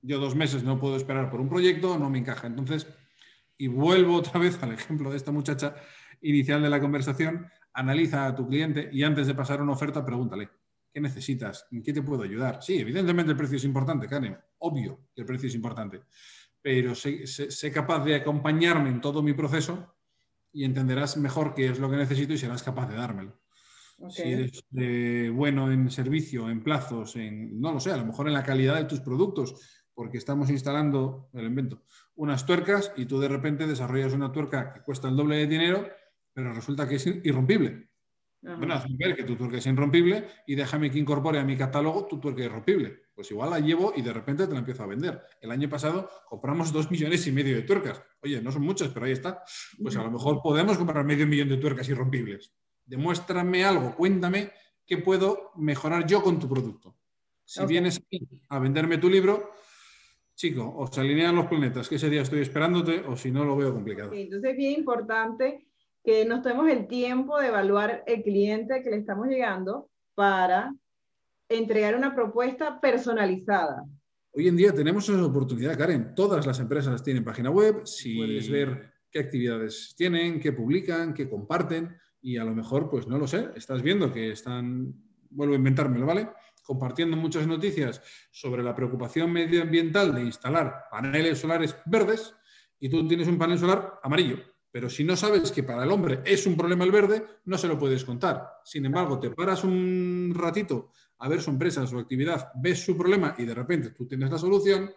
Yo 0.00 0.18
dos 0.18 0.34
meses 0.34 0.64
no 0.64 0.80
puedo 0.80 0.96
esperar 0.96 1.30
por 1.30 1.40
un 1.40 1.48
proyecto, 1.48 1.96
no 2.00 2.10
me 2.10 2.18
encaja. 2.18 2.48
Entonces, 2.48 2.88
y 3.58 3.68
vuelvo 3.68 4.16
otra 4.16 4.40
vez 4.40 4.60
al 4.60 4.72
ejemplo 4.72 5.12
de 5.12 5.18
esta 5.18 5.30
muchacha 5.30 5.76
inicial 6.20 6.60
de 6.62 6.70
la 6.70 6.80
conversación, 6.80 7.46
analiza 7.72 8.26
a 8.26 8.34
tu 8.34 8.48
cliente 8.48 8.90
y 8.92 9.04
antes 9.04 9.28
de 9.28 9.36
pasar 9.36 9.62
una 9.62 9.74
oferta, 9.74 10.04
pregúntale, 10.04 10.48
¿qué 10.92 11.00
necesitas? 11.00 11.68
¿En 11.70 11.80
qué 11.80 11.92
te 11.92 12.02
puedo 12.02 12.24
ayudar? 12.24 12.60
Sí, 12.60 12.76
evidentemente 12.76 13.30
el 13.30 13.38
precio 13.38 13.58
es 13.58 13.64
importante, 13.64 14.08
Karen, 14.08 14.36
obvio 14.58 15.10
que 15.14 15.20
el 15.20 15.26
precio 15.28 15.46
es 15.46 15.54
importante, 15.54 16.00
pero 16.62 16.94
sé, 16.94 17.24
capaz 17.72 18.04
de 18.04 18.14
acompañarme 18.14 18.88
en 18.88 19.00
todo 19.00 19.22
mi 19.22 19.34
proceso 19.34 19.96
y 20.52 20.64
entenderás 20.64 21.16
mejor 21.16 21.54
qué 21.54 21.66
es 21.66 21.78
lo 21.78 21.90
que 21.90 21.96
necesito 21.96 22.32
y 22.32 22.38
serás 22.38 22.62
capaz 22.62 22.88
de 22.88 22.96
dármelo. 22.96 23.40
Si 24.08 24.22
eres 24.22 24.64
eh, 24.76 25.30
bueno 25.32 25.70
en 25.70 25.90
servicio, 25.90 26.48
en 26.48 26.62
plazos, 26.62 27.14
en, 27.16 27.60
no 27.60 27.72
lo 27.72 27.80
sé, 27.80 27.92
a 27.92 27.96
lo 27.96 28.06
mejor 28.06 28.26
en 28.26 28.34
la 28.34 28.42
calidad 28.42 28.76
de 28.76 28.84
tus 28.84 29.00
productos, 29.00 29.82
porque 29.94 30.18
estamos 30.18 30.50
instalando, 30.50 31.30
el 31.34 31.46
invento, 31.46 31.84
unas 32.16 32.46
tuercas 32.46 32.92
y 32.96 33.06
tú 33.06 33.20
de 33.20 33.28
repente 33.28 33.66
desarrollas 33.66 34.12
una 34.12 34.32
tuerca 34.32 34.72
que 34.72 34.80
cuesta 34.80 35.08
el 35.08 35.16
doble 35.16 35.36
de 35.36 35.46
dinero, 35.46 35.88
pero 36.32 36.52
resulta 36.52 36.88
que 36.88 36.96
es 36.96 37.06
irrompible. 37.06 37.90
Bueno, 38.40 38.74
hazme 38.74 38.96
ver 38.98 39.14
que 39.14 39.22
tu 39.22 39.36
tuerca 39.36 39.58
es 39.58 39.66
irrompible 39.66 40.26
y 40.46 40.56
déjame 40.56 40.90
que 40.90 40.98
incorpore 40.98 41.38
a 41.38 41.44
mi 41.44 41.56
catálogo 41.56 42.06
tu 42.06 42.18
tuerca 42.18 42.42
irrompible. 42.42 43.01
Pues 43.14 43.30
igual 43.30 43.50
la 43.50 43.60
llevo 43.60 43.92
y 43.94 44.02
de 44.02 44.12
repente 44.12 44.46
te 44.46 44.52
la 44.52 44.60
empiezo 44.60 44.82
a 44.82 44.86
vender. 44.86 45.22
El 45.40 45.50
año 45.50 45.68
pasado 45.68 46.08
compramos 46.26 46.72
dos 46.72 46.90
millones 46.90 47.26
y 47.26 47.32
medio 47.32 47.56
de 47.56 47.62
tuercas. 47.62 48.02
Oye, 48.22 48.40
no 48.40 48.50
son 48.50 48.62
muchas, 48.62 48.88
pero 48.88 49.06
ahí 49.06 49.12
está. 49.12 49.42
Pues 49.82 49.96
a 49.96 50.02
lo 50.02 50.10
mejor 50.10 50.40
podemos 50.42 50.78
comprar 50.78 51.04
medio 51.04 51.26
millón 51.26 51.48
de 51.48 51.58
tuercas 51.58 51.88
irrompibles. 51.88 52.54
Demuéstrame 52.84 53.64
algo, 53.64 53.94
cuéntame 53.94 54.50
qué 54.86 54.98
puedo 54.98 55.52
mejorar 55.56 56.06
yo 56.06 56.22
con 56.22 56.38
tu 56.38 56.48
producto. 56.48 56.96
Si 57.44 57.64
vienes 57.66 57.98
aquí 57.98 58.26
a 58.48 58.58
venderme 58.58 58.98
tu 58.98 59.10
libro, 59.10 59.52
chico, 60.34 60.72
o 60.76 60.86
se 60.86 61.00
alinean 61.00 61.36
los 61.36 61.46
planetas, 61.46 61.88
que 61.88 61.96
ese 61.96 62.08
día 62.08 62.22
estoy 62.22 62.40
esperándote, 62.40 63.00
o 63.00 63.16
si 63.16 63.30
no, 63.30 63.44
lo 63.44 63.56
veo 63.56 63.72
complicado. 63.72 64.12
entonces 64.12 64.50
es 64.50 64.56
bien 64.56 64.78
importante 64.78 65.66
que 66.02 66.24
nos 66.24 66.42
tomemos 66.42 66.68
el 66.68 66.88
tiempo 66.88 67.38
de 67.38 67.48
evaluar 67.48 68.02
el 68.06 68.22
cliente 68.22 68.82
que 68.82 68.90
le 68.90 68.96
estamos 68.96 69.28
llegando 69.28 69.88
para 70.14 70.74
entregar 71.58 71.96
una 71.96 72.14
propuesta 72.14 72.80
personalizada. 72.80 73.84
Hoy 74.32 74.48
en 74.48 74.56
día 74.56 74.72
tenemos 74.72 75.08
esa 75.08 75.24
oportunidad, 75.24 75.76
Karen. 75.76 76.14
Todas 76.14 76.46
las 76.46 76.58
empresas 76.58 77.02
tienen 77.02 77.24
página 77.24 77.50
web, 77.50 77.86
si 77.86 78.16
puedes 78.16 78.50
ver 78.50 78.92
qué 79.10 79.20
actividades 79.20 79.94
tienen, 79.96 80.40
qué 80.40 80.52
publican, 80.52 81.12
qué 81.12 81.28
comparten, 81.28 81.96
y 82.20 82.38
a 82.38 82.44
lo 82.44 82.54
mejor, 82.54 82.88
pues 82.88 83.06
no 83.06 83.18
lo 83.18 83.26
sé, 83.26 83.50
estás 83.56 83.82
viendo 83.82 84.12
que 84.12 84.30
están, 84.30 84.94
vuelvo 85.30 85.54
a 85.54 85.58
inventármelo, 85.58 86.06
¿vale? 86.06 86.28
compartiendo 86.62 87.16
muchas 87.16 87.46
noticias 87.46 88.00
sobre 88.30 88.62
la 88.62 88.74
preocupación 88.74 89.32
medioambiental 89.32 90.14
de 90.14 90.22
instalar 90.22 90.84
paneles 90.90 91.38
solares 91.38 91.76
verdes 91.86 92.34
y 92.78 92.88
tú 92.88 93.06
tienes 93.06 93.28
un 93.28 93.38
panel 93.38 93.58
solar 93.58 94.00
amarillo. 94.02 94.38
Pero 94.70 94.88
si 94.88 95.04
no 95.04 95.16
sabes 95.16 95.52
que 95.52 95.62
para 95.62 95.84
el 95.84 95.90
hombre 95.90 96.20
es 96.24 96.46
un 96.46 96.56
problema 96.56 96.84
el 96.84 96.92
verde, 96.92 97.24
no 97.44 97.58
se 97.58 97.68
lo 97.68 97.78
puedes 97.78 98.04
contar. 98.04 98.48
Sin 98.64 98.86
embargo, 98.86 99.20
te 99.20 99.30
paras 99.30 99.64
un 99.64 100.32
ratito 100.34 100.92
a 101.22 101.28
ver 101.28 101.40
su 101.40 101.50
empresa, 101.50 101.86
su 101.86 101.98
actividad, 101.98 102.50
ves 102.56 102.84
su 102.84 102.96
problema 102.96 103.34
y 103.38 103.44
de 103.44 103.54
repente 103.54 103.90
tú 103.90 104.06
tienes 104.06 104.30
la 104.30 104.38
solución, 104.38 104.90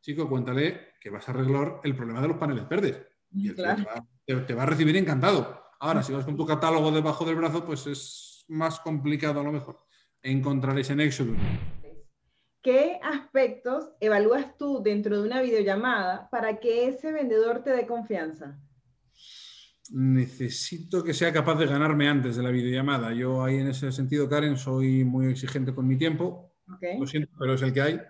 chico, 0.00 0.28
cuéntale 0.28 0.94
que 1.00 1.10
vas 1.10 1.28
a 1.28 1.32
arreglar 1.32 1.80
el 1.84 1.94
problema 1.94 2.20
de 2.20 2.28
los 2.28 2.36
paneles 2.36 2.68
verdes. 2.68 3.00
Y 3.30 3.52
te, 3.54 3.62
va, 3.62 4.46
te 4.46 4.54
va 4.54 4.62
a 4.64 4.66
recibir 4.66 4.96
encantado. 4.96 5.62
Ahora, 5.80 6.02
si 6.02 6.12
vas 6.12 6.24
con 6.24 6.36
tu 6.36 6.46
catálogo 6.46 6.90
debajo 6.90 7.24
del 7.24 7.36
brazo, 7.36 7.64
pues 7.64 7.86
es 7.86 8.44
más 8.48 8.80
complicado 8.80 9.40
a 9.40 9.44
lo 9.44 9.52
mejor 9.52 9.78
encontrar 10.22 10.78
ese 10.78 10.96
nexo. 10.96 11.24
¿qué 12.64 12.98
aspectos 13.02 13.92
evalúas 14.00 14.56
tú 14.56 14.82
dentro 14.82 15.20
de 15.20 15.26
una 15.28 15.42
videollamada 15.42 16.30
para 16.30 16.58
que 16.60 16.88
ese 16.88 17.12
vendedor 17.12 17.62
te 17.62 17.70
dé 17.70 17.86
confianza? 17.86 18.58
Necesito 19.90 21.04
que 21.04 21.12
sea 21.12 21.32
capaz 21.32 21.56
de 21.56 21.66
ganarme 21.66 22.08
antes 22.08 22.36
de 22.36 22.42
la 22.42 22.50
videollamada. 22.50 23.12
Yo 23.12 23.44
ahí 23.44 23.56
en 23.56 23.68
ese 23.68 23.92
sentido, 23.92 24.28
Karen, 24.28 24.56
soy 24.56 25.04
muy 25.04 25.26
exigente 25.26 25.74
con 25.74 25.86
mi 25.86 25.96
tiempo. 25.96 26.54
Lo 26.98 27.06
siento, 27.06 27.30
pero 27.38 27.54
es 27.54 27.62
el 27.62 27.72
que 27.72 27.82
hay. 27.82 28.00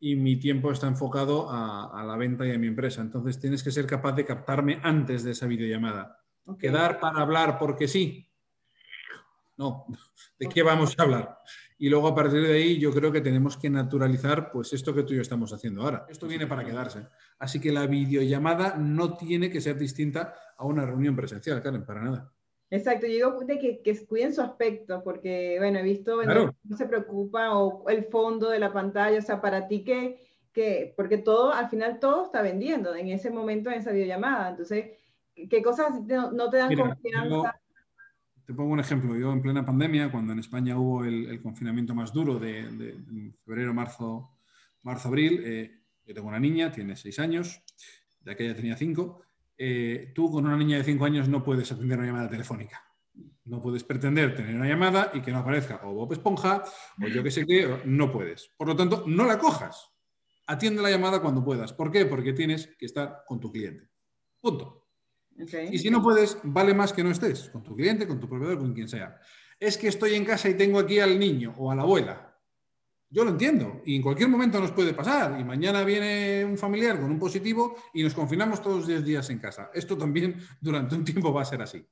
Y 0.00 0.14
mi 0.14 0.36
tiempo 0.36 0.70
está 0.70 0.86
enfocado 0.86 1.48
a, 1.50 2.04
la 2.06 2.16
venta 2.16 2.46
y 2.46 2.52
a 2.52 2.58
mi 2.58 2.68
empresa. 2.68 3.00
Entonces 3.00 3.40
tienes 3.40 3.64
que 3.64 3.72
ser 3.72 3.86
capaz 3.86 4.12
de 4.12 4.24
captarme 4.24 4.80
antes 4.82 5.24
de 5.24 5.32
esa 5.32 5.46
videollamada. 5.46 6.20
Quedar 6.58 7.00
para 7.00 7.20
hablar 7.20 7.58
porque 7.58 7.88
sí. 7.88 8.30
No, 9.56 9.86
¿de 10.38 10.48
qué 10.48 10.62
vamos 10.62 10.94
a 10.96 11.02
hablar? 11.02 11.38
Y 11.78 11.88
luego 11.88 12.08
a 12.08 12.14
partir 12.14 12.42
de 12.42 12.54
ahí 12.54 12.78
yo 12.78 12.92
creo 12.92 13.12
que 13.12 13.20
tenemos 13.20 13.56
que 13.56 13.70
naturalizar 13.70 14.50
pues 14.50 14.72
esto 14.72 14.92
que 14.92 15.04
tú 15.04 15.12
y 15.12 15.16
yo 15.16 15.22
estamos 15.22 15.52
haciendo 15.52 15.82
ahora. 15.82 16.06
Esto 16.08 16.26
viene 16.26 16.46
para 16.46 16.64
quedarse. 16.64 17.06
Así 17.38 17.60
que 17.60 17.70
la 17.70 17.86
videollamada 17.86 18.76
no 18.76 19.16
tiene 19.16 19.48
que 19.48 19.60
ser 19.60 19.78
distinta 19.78 20.34
a 20.56 20.64
una 20.64 20.84
reunión 20.84 21.14
presencial, 21.14 21.62
Karen, 21.62 21.86
para 21.86 22.02
nada. 22.02 22.32
Exacto, 22.70 23.06
yo 23.06 23.12
digo 23.12 23.40
de 23.44 23.58
que, 23.58 23.80
que 23.80 24.06
cuiden 24.06 24.34
su 24.34 24.42
aspecto, 24.42 25.02
porque, 25.02 25.56
bueno, 25.58 25.78
he 25.78 25.82
visto, 25.82 26.22
no 26.22 26.76
se 26.76 26.86
preocupa, 26.86 27.56
o 27.56 27.88
el 27.88 28.04
fondo 28.04 28.50
de 28.50 28.58
la 28.58 28.72
pantalla, 28.72 29.18
o 29.18 29.22
sea, 29.22 29.40
para 29.40 29.66
ti 29.68 29.84
que, 29.84 30.20
que, 30.52 30.92
porque 30.94 31.16
todo, 31.16 31.52
al 31.52 31.70
final 31.70 31.98
todo 31.98 32.24
está 32.24 32.42
vendiendo 32.42 32.94
en 32.94 33.08
ese 33.08 33.30
momento, 33.30 33.70
en 33.70 33.78
esa 33.78 33.92
videollamada, 33.92 34.50
entonces, 34.50 34.90
¿qué 35.34 35.62
cosas 35.62 36.02
no, 36.02 36.50
te 36.50 36.58
dan 36.58 36.76
confianza? 36.76 37.58
Te 38.48 38.54
pongo 38.54 38.72
un 38.72 38.80
ejemplo. 38.80 39.14
Yo 39.14 39.30
en 39.30 39.42
plena 39.42 39.62
pandemia, 39.62 40.10
cuando 40.10 40.32
en 40.32 40.38
España 40.38 40.78
hubo 40.78 41.04
el, 41.04 41.38
confinamiento 41.42 41.94
más 41.94 42.14
duro 42.14 42.38
de, 42.38 42.96
febrero, 43.44 43.74
marzo, 43.74 44.38
marzo, 44.84 45.08
abril, 45.08 45.42
eh, 45.44 45.82
yo 46.06 46.14
tengo 46.14 46.28
una 46.28 46.40
niña, 46.40 46.72
tiene 46.72 46.96
seis 46.96 47.18
años, 47.18 47.62
de 48.20 48.32
aquella 48.32 48.56
tenía 48.56 48.74
cinco. 48.74 49.20
Eh, 49.58 50.12
tú 50.14 50.32
con 50.32 50.46
una 50.46 50.56
niña 50.56 50.78
de 50.78 50.84
cinco 50.84 51.04
años 51.04 51.28
no 51.28 51.44
puedes 51.44 51.70
atender 51.70 51.98
una 51.98 52.06
llamada 52.06 52.30
telefónica. 52.30 52.82
No 53.44 53.60
puedes 53.60 53.84
pretender 53.84 54.34
tener 54.34 54.56
una 54.56 54.66
llamada 54.66 55.10
y 55.12 55.20
que 55.20 55.30
no 55.30 55.40
aparezca 55.40 55.82
o 55.84 55.92
Bob 55.92 56.14
Esponja 56.14 56.64
o 57.04 57.06
yo 57.06 57.22
qué 57.22 57.30
sé 57.30 57.44
qué, 57.44 57.82
no 57.84 58.10
puedes. 58.10 58.50
Por 58.56 58.68
lo 58.68 58.74
tanto, 58.74 59.04
no 59.06 59.26
la 59.26 59.38
cojas. 59.38 59.90
Atiende 60.46 60.80
la 60.80 60.88
llamada 60.88 61.20
cuando 61.20 61.44
puedas. 61.44 61.74
¿Por 61.74 61.92
qué? 61.92 62.06
Porque 62.06 62.32
tienes 62.32 62.74
que 62.78 62.86
estar 62.86 63.24
con 63.26 63.40
tu 63.40 63.52
cliente. 63.52 63.90
Punto. 64.40 64.87
Y 65.70 65.78
si 65.78 65.90
no 65.90 66.02
puedes, 66.02 66.38
vale 66.42 66.74
más 66.74 66.92
que 66.92 67.04
no 67.04 67.10
estés 67.10 67.50
con 67.50 67.62
tu 67.62 67.76
cliente, 67.76 68.06
con 68.06 68.18
tu 68.18 68.28
proveedor, 68.28 68.58
con 68.58 68.74
quien 68.74 68.88
sea. 68.88 69.20
Es 69.58 69.78
que 69.78 69.88
estoy 69.88 70.14
en 70.14 70.24
casa 70.24 70.48
y 70.48 70.54
tengo 70.54 70.78
aquí 70.78 70.98
al 70.98 71.18
niño 71.18 71.54
o 71.58 71.70
a 71.70 71.74
la 71.74 71.82
abuela. 71.82 72.28
Yo 73.10 73.24
lo 73.24 73.30
entiendo 73.30 73.80
y 73.86 73.96
en 73.96 74.02
cualquier 74.02 74.28
momento 74.28 74.60
nos 74.60 74.72
puede 74.72 74.92
pasar 74.92 75.40
y 75.40 75.44
mañana 75.44 75.82
viene 75.82 76.44
un 76.44 76.58
familiar 76.58 77.00
con 77.00 77.10
un 77.10 77.18
positivo 77.18 77.76
y 77.94 78.02
nos 78.02 78.12
confinamos 78.12 78.62
todos 78.62 78.86
10 78.86 79.04
días 79.04 79.30
en 79.30 79.38
casa. 79.38 79.70
Esto 79.72 79.96
también 79.96 80.36
durante 80.60 80.94
un 80.94 81.04
tiempo 81.04 81.32
va 81.32 81.42
a 81.42 81.46
ser 81.46 81.62
así. 81.62 81.82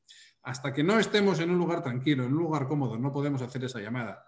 Hasta 0.43 0.75
que 0.75 0.83
no 0.83 0.99
estemos 0.99 1.41
en 1.41 1.51
un 1.51 1.59
lugar 1.59 1.83
tranquilo, 1.83 2.25
en 2.25 2.33
un 2.33 2.39
lugar 2.39 2.69
cómodo, 2.69 2.99
no 2.99 3.13
podemos 3.13 3.41
hacer 3.43 3.65
esa 3.65 3.81
llamada. 3.81 4.25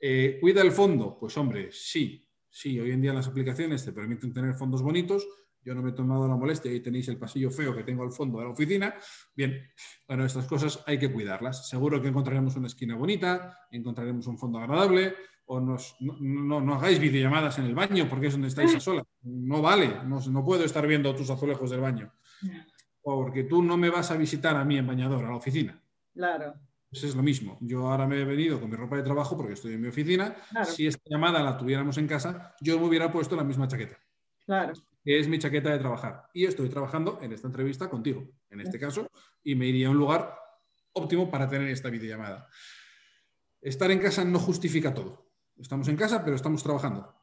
Eh, 0.00 0.38
¿Cuida 0.40 0.60
el 0.60 0.72
fondo? 0.72 1.16
Pues 1.18 1.36
hombre, 1.38 1.70
sí, 1.70 2.28
sí, 2.50 2.78
hoy 2.80 2.90
en 2.90 3.00
día 3.00 3.14
las 3.14 3.28
aplicaciones 3.28 3.84
te 3.84 3.92
permiten 3.92 4.32
tener 4.32 4.54
fondos 4.54 4.82
bonitos, 4.82 5.26
yo 5.64 5.74
no 5.74 5.82
me 5.82 5.90
he 5.90 5.92
tomado 5.92 6.28
la 6.28 6.36
molestia 6.36 6.72
y 6.72 6.80
tenéis 6.80 7.08
el 7.08 7.16
pasillo 7.16 7.50
feo 7.50 7.74
que 7.74 7.82
tengo 7.82 8.02
al 8.02 8.12
fondo 8.12 8.38
de 8.38 8.44
la 8.44 8.50
oficina. 8.50 8.94
Bien, 9.34 9.66
bueno, 10.06 10.26
estas 10.26 10.46
cosas 10.46 10.82
hay 10.86 10.98
que 10.98 11.10
cuidarlas. 11.10 11.68
Seguro 11.68 12.02
que 12.02 12.08
encontraremos 12.08 12.54
una 12.56 12.66
esquina 12.66 12.94
bonita, 12.96 13.66
encontraremos 13.70 14.26
un 14.26 14.38
fondo 14.38 14.58
agradable, 14.58 15.14
o 15.46 15.60
nos, 15.60 15.96
no, 16.00 16.60
no, 16.60 16.74
hagáis 16.74 16.98
videollamadas 16.98 17.58
en 17.58 17.66
el 17.66 17.74
baño 17.74 18.06
porque 18.08 18.26
es 18.26 18.32
donde 18.32 18.48
estáis 18.48 18.74
a 18.74 18.80
solas. 18.80 19.04
No 19.22 19.62
vale, 19.62 20.02
no, 20.04 20.20
no 20.20 20.44
puedo 20.44 20.64
estar 20.64 20.86
viendo 20.86 21.14
tus 21.14 21.30
azulejos 21.30 21.70
del 21.70 21.80
baño. 21.80 22.12
Porque 23.02 23.44
tú 23.44 23.62
no 23.62 23.76
me 23.76 23.90
vas 23.90 24.10
a 24.10 24.16
visitar 24.16 24.56
a 24.56 24.64
mí 24.64 24.78
en 24.78 24.86
bañador, 24.86 25.24
a 25.24 25.28
la 25.28 25.36
oficina. 25.36 25.80
Claro. 26.14 26.54
Pues 26.90 27.04
es 27.04 27.16
lo 27.16 27.22
mismo. 27.22 27.58
Yo 27.60 27.88
ahora 27.88 28.06
me 28.06 28.20
he 28.20 28.24
venido 28.24 28.60
con 28.60 28.70
mi 28.70 28.76
ropa 28.76 28.96
de 28.96 29.02
trabajo 29.02 29.36
porque 29.36 29.54
estoy 29.54 29.74
en 29.74 29.80
mi 29.80 29.88
oficina. 29.88 30.36
Si 30.64 30.86
esta 30.86 31.02
llamada 31.06 31.42
la 31.42 31.56
tuviéramos 31.56 31.98
en 31.98 32.06
casa, 32.06 32.54
yo 32.60 32.78
me 32.78 32.86
hubiera 32.86 33.10
puesto 33.10 33.34
la 33.34 33.44
misma 33.44 33.66
chaqueta. 33.66 33.98
Claro 34.46 34.72
es 35.04 35.28
mi 35.28 35.38
chaqueta 35.38 35.70
de 35.70 35.78
trabajar. 35.78 36.30
Y 36.32 36.46
estoy 36.46 36.68
trabajando 36.68 37.18
en 37.22 37.32
esta 37.32 37.46
entrevista 37.46 37.90
contigo, 37.90 38.26
en 38.50 38.60
este 38.60 38.78
caso, 38.78 39.06
y 39.42 39.54
me 39.54 39.66
iría 39.66 39.88
a 39.88 39.90
un 39.90 39.98
lugar 39.98 40.34
óptimo 40.92 41.30
para 41.30 41.48
tener 41.48 41.68
esta 41.68 41.90
videollamada. 41.90 42.48
Estar 43.60 43.90
en 43.90 43.98
casa 43.98 44.24
no 44.24 44.38
justifica 44.38 44.94
todo. 44.94 45.30
Estamos 45.56 45.88
en 45.88 45.96
casa, 45.96 46.24
pero 46.24 46.36
estamos 46.36 46.62
trabajando. 46.62 47.14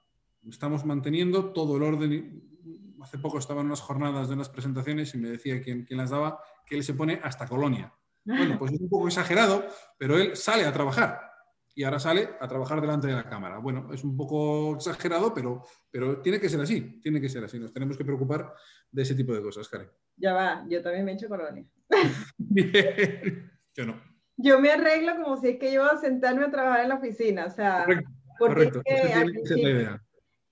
Estamos 0.47 0.85
manteniendo 0.85 1.51
todo 1.53 1.77
el 1.77 1.83
orden. 1.83 2.95
Hace 3.01 3.17
poco 3.17 3.39
estaba 3.39 3.61
en 3.61 3.67
unas 3.67 3.81
jornadas 3.81 4.27
de 4.27 4.35
unas 4.35 4.49
presentaciones 4.49 5.13
y 5.15 5.17
me 5.17 5.29
decía 5.29 5.61
quien, 5.61 5.85
quien 5.85 5.97
las 5.97 6.11
daba 6.11 6.39
que 6.65 6.75
él 6.75 6.83
se 6.83 6.93
pone 6.93 7.19
hasta 7.23 7.47
colonia. 7.47 7.93
Bueno, 8.23 8.59
pues 8.59 8.73
es 8.73 8.79
un 8.79 8.89
poco 8.89 9.07
exagerado, 9.07 9.65
pero 9.97 10.17
él 10.17 10.35
sale 10.35 10.65
a 10.65 10.71
trabajar 10.71 11.30
y 11.73 11.83
ahora 11.83 11.99
sale 11.99 12.29
a 12.39 12.47
trabajar 12.47 12.81
delante 12.81 13.07
de 13.07 13.13
la 13.13 13.27
cámara. 13.27 13.59
Bueno, 13.59 13.93
es 13.93 14.03
un 14.03 14.15
poco 14.17 14.75
exagerado, 14.75 15.33
pero, 15.33 15.63
pero 15.89 16.21
tiene 16.21 16.39
que 16.39 16.49
ser 16.49 16.59
así, 16.61 16.99
tiene 17.01 17.21
que 17.21 17.29
ser 17.29 17.43
así. 17.43 17.59
Nos 17.59 17.73
tenemos 17.73 17.97
que 17.97 18.05
preocupar 18.05 18.53
de 18.91 19.01
ese 19.01 19.15
tipo 19.15 19.33
de 19.33 19.41
cosas, 19.41 19.67
Karen. 19.69 19.89
Ya 20.17 20.33
va, 20.33 20.65
yo 20.69 20.81
también 20.81 21.05
me 21.05 21.11
he 21.11 21.15
hecho 21.15 21.29
colonia. 21.29 21.65
yo 23.75 23.85
no. 23.85 24.01
Yo 24.37 24.59
me 24.59 24.71
arreglo 24.71 25.15
como 25.21 25.37
si 25.37 25.49
es 25.49 25.59
que 25.59 25.71
yo 25.71 25.85
a 25.85 25.97
sentarme 25.97 26.45
a 26.45 26.51
trabajar 26.51 26.81
en 26.81 26.89
la 26.89 26.95
oficina, 26.95 27.45
o 27.45 27.51
sea, 27.51 27.85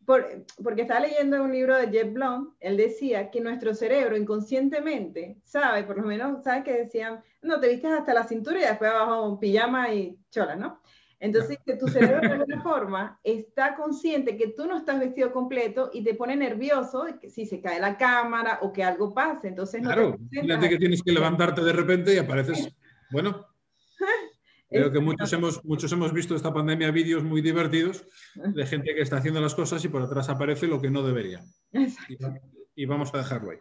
porque, 0.10 0.44
porque 0.64 0.82
estaba 0.82 1.02
leyendo 1.02 1.44
un 1.44 1.52
libro 1.52 1.78
de 1.78 1.88
Jeff 1.90 2.12
Blum, 2.12 2.56
él 2.60 2.78
decía 2.78 3.30
que 3.30 3.42
nuestro 3.42 3.76
cerebro 3.76 4.18
inconscientemente 4.18 5.38
sabe, 5.44 5.84
por 5.84 5.98
lo 5.98 6.04
menos, 6.04 6.44
sabe 6.44 6.64
que 6.64 6.74
decían, 6.74 7.24
no, 7.44 7.60
te 7.60 7.68
vistes 7.68 7.92
hasta 7.92 8.16
la 8.16 8.24
cintura 8.24 8.58
y 8.58 8.66
después 8.66 8.90
abajo 8.90 9.40
pijama 9.40 9.94
y 9.94 10.20
chola, 10.32 10.56
¿no? 10.56 10.82
Entonces, 11.20 11.60
que 11.66 11.76
tu 11.76 11.88
cerebro 11.88 12.22
de 12.22 12.34
alguna 12.34 12.62
forma 12.62 13.20
está 13.24 13.76
consciente 13.76 14.38
que 14.38 14.50
tú 14.50 14.66
no 14.66 14.78
estás 14.78 15.00
vestido 15.00 15.34
completo 15.34 15.90
y 15.94 16.04
te 16.04 16.14
pone 16.14 16.36
nervioso 16.36 17.06
si 17.28 17.46
se 17.46 17.60
cae 17.62 17.80
la 17.80 17.98
cámara 17.98 18.60
o 18.62 18.72
que 18.72 18.84
algo 18.84 19.14
pase. 19.14 19.50
Entonces, 19.50 19.82
claro, 19.82 20.18
fíjate 20.30 20.70
que 20.70 20.78
tienes 20.78 21.04
que 21.04 21.12
levantarte 21.12 21.62
de 21.62 21.74
repente 21.74 22.14
y 22.14 22.18
apareces, 22.18 22.70
bueno. 23.12 23.46
Creo 24.70 24.92
que 24.92 25.00
muchos 25.00 25.34
hemos, 25.34 25.66
muchos 25.66 25.92
hemos 25.92 26.14
visto 26.14 26.36
esta 26.36 26.54
pandemia 26.54 26.92
vídeos 26.92 27.24
muy 27.24 27.42
divertidos 27.42 28.06
de 28.36 28.66
gente 28.68 28.94
que 28.94 29.02
está 29.02 29.18
haciendo 29.18 29.42
las 29.42 29.56
cosas 29.56 29.84
y 29.84 29.90
por 29.90 30.04
atrás 30.04 30.30
aparece 30.30 30.68
lo 30.68 30.80
que 30.80 30.92
no 30.92 31.02
debería. 31.02 31.44
y 32.76 32.86
vamos 32.86 33.14
a 33.14 33.18
dejarlo 33.18 33.52
ahí. 33.52 33.58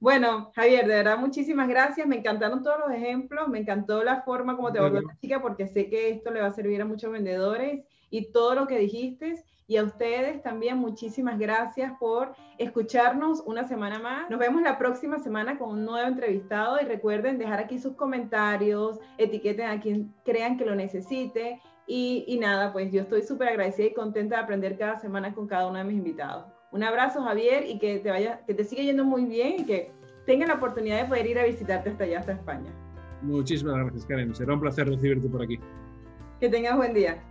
Bueno, 0.00 0.52
Javier, 0.54 0.86
de 0.86 0.94
verdad, 0.94 1.18
muchísimas 1.18 1.68
gracias. 1.68 2.06
Me 2.06 2.16
encantaron 2.16 2.62
todos 2.62 2.78
los 2.80 2.90
ejemplos. 2.92 3.48
Me 3.48 3.58
encantó 3.58 4.02
la 4.04 4.22
forma 4.22 4.56
como 4.56 4.72
te 4.72 4.80
volvió 4.80 5.00
la 5.00 5.16
chica, 5.20 5.40
porque 5.40 5.66
sé 5.66 5.88
que 5.88 6.10
esto 6.10 6.30
le 6.30 6.40
va 6.40 6.48
a 6.48 6.52
servir 6.52 6.80
a 6.82 6.84
muchos 6.84 7.10
vendedores 7.10 7.84
y 8.10 8.32
todo 8.32 8.54
lo 8.54 8.66
que 8.66 8.78
dijiste. 8.78 9.42
Y 9.66 9.78
a 9.78 9.84
ustedes 9.84 10.42
también 10.42 10.76
muchísimas 10.76 11.38
gracias 11.38 11.92
por 11.98 12.34
escucharnos 12.58 13.42
una 13.46 13.66
semana 13.66 13.98
más. 13.98 14.28
Nos 14.28 14.38
vemos 14.38 14.60
la 14.60 14.76
próxima 14.76 15.18
semana 15.18 15.58
con 15.58 15.70
un 15.70 15.86
nuevo 15.86 16.06
entrevistado 16.06 16.78
y 16.80 16.84
recuerden 16.84 17.38
dejar 17.38 17.60
aquí 17.60 17.78
sus 17.78 17.94
comentarios, 17.94 18.98
etiqueten 19.16 19.68
a 19.68 19.80
quien 19.80 20.14
crean 20.24 20.58
que 20.58 20.66
lo 20.66 20.74
necesite. 20.74 21.62
Y, 21.86 22.24
y 22.26 22.38
nada, 22.38 22.72
pues 22.72 22.92
yo 22.92 23.02
estoy 23.02 23.22
súper 23.22 23.48
agradecida 23.48 23.86
y 23.86 23.94
contenta 23.94 24.36
de 24.36 24.42
aprender 24.42 24.76
cada 24.76 24.98
semana 24.98 25.34
con 25.34 25.46
cada 25.46 25.66
uno 25.66 25.78
de 25.78 25.84
mis 25.84 25.96
invitados. 25.96 26.53
Un 26.74 26.82
abrazo, 26.82 27.22
Javier, 27.22 27.66
y 27.68 27.78
que 27.78 28.00
te 28.00 28.10
vaya, 28.10 28.40
que 28.48 28.52
te 28.52 28.64
siga 28.64 28.82
yendo 28.82 29.04
muy 29.04 29.26
bien 29.26 29.60
y 29.60 29.64
que 29.64 29.92
tengan 30.26 30.48
la 30.48 30.54
oportunidad 30.54 31.02
de 31.02 31.08
poder 31.08 31.24
ir 31.24 31.38
a 31.38 31.44
visitarte 31.44 31.90
hasta 31.90 32.02
allá, 32.02 32.18
hasta 32.18 32.32
España. 32.32 32.68
Muchísimas 33.22 33.76
gracias, 33.76 34.04
Karen. 34.06 34.34
Será 34.34 34.54
un 34.54 34.60
placer 34.60 34.88
recibirte 34.88 35.28
por 35.28 35.40
aquí. 35.40 35.60
Que 36.40 36.48
tengas 36.48 36.76
buen 36.76 36.92
día. 36.92 37.22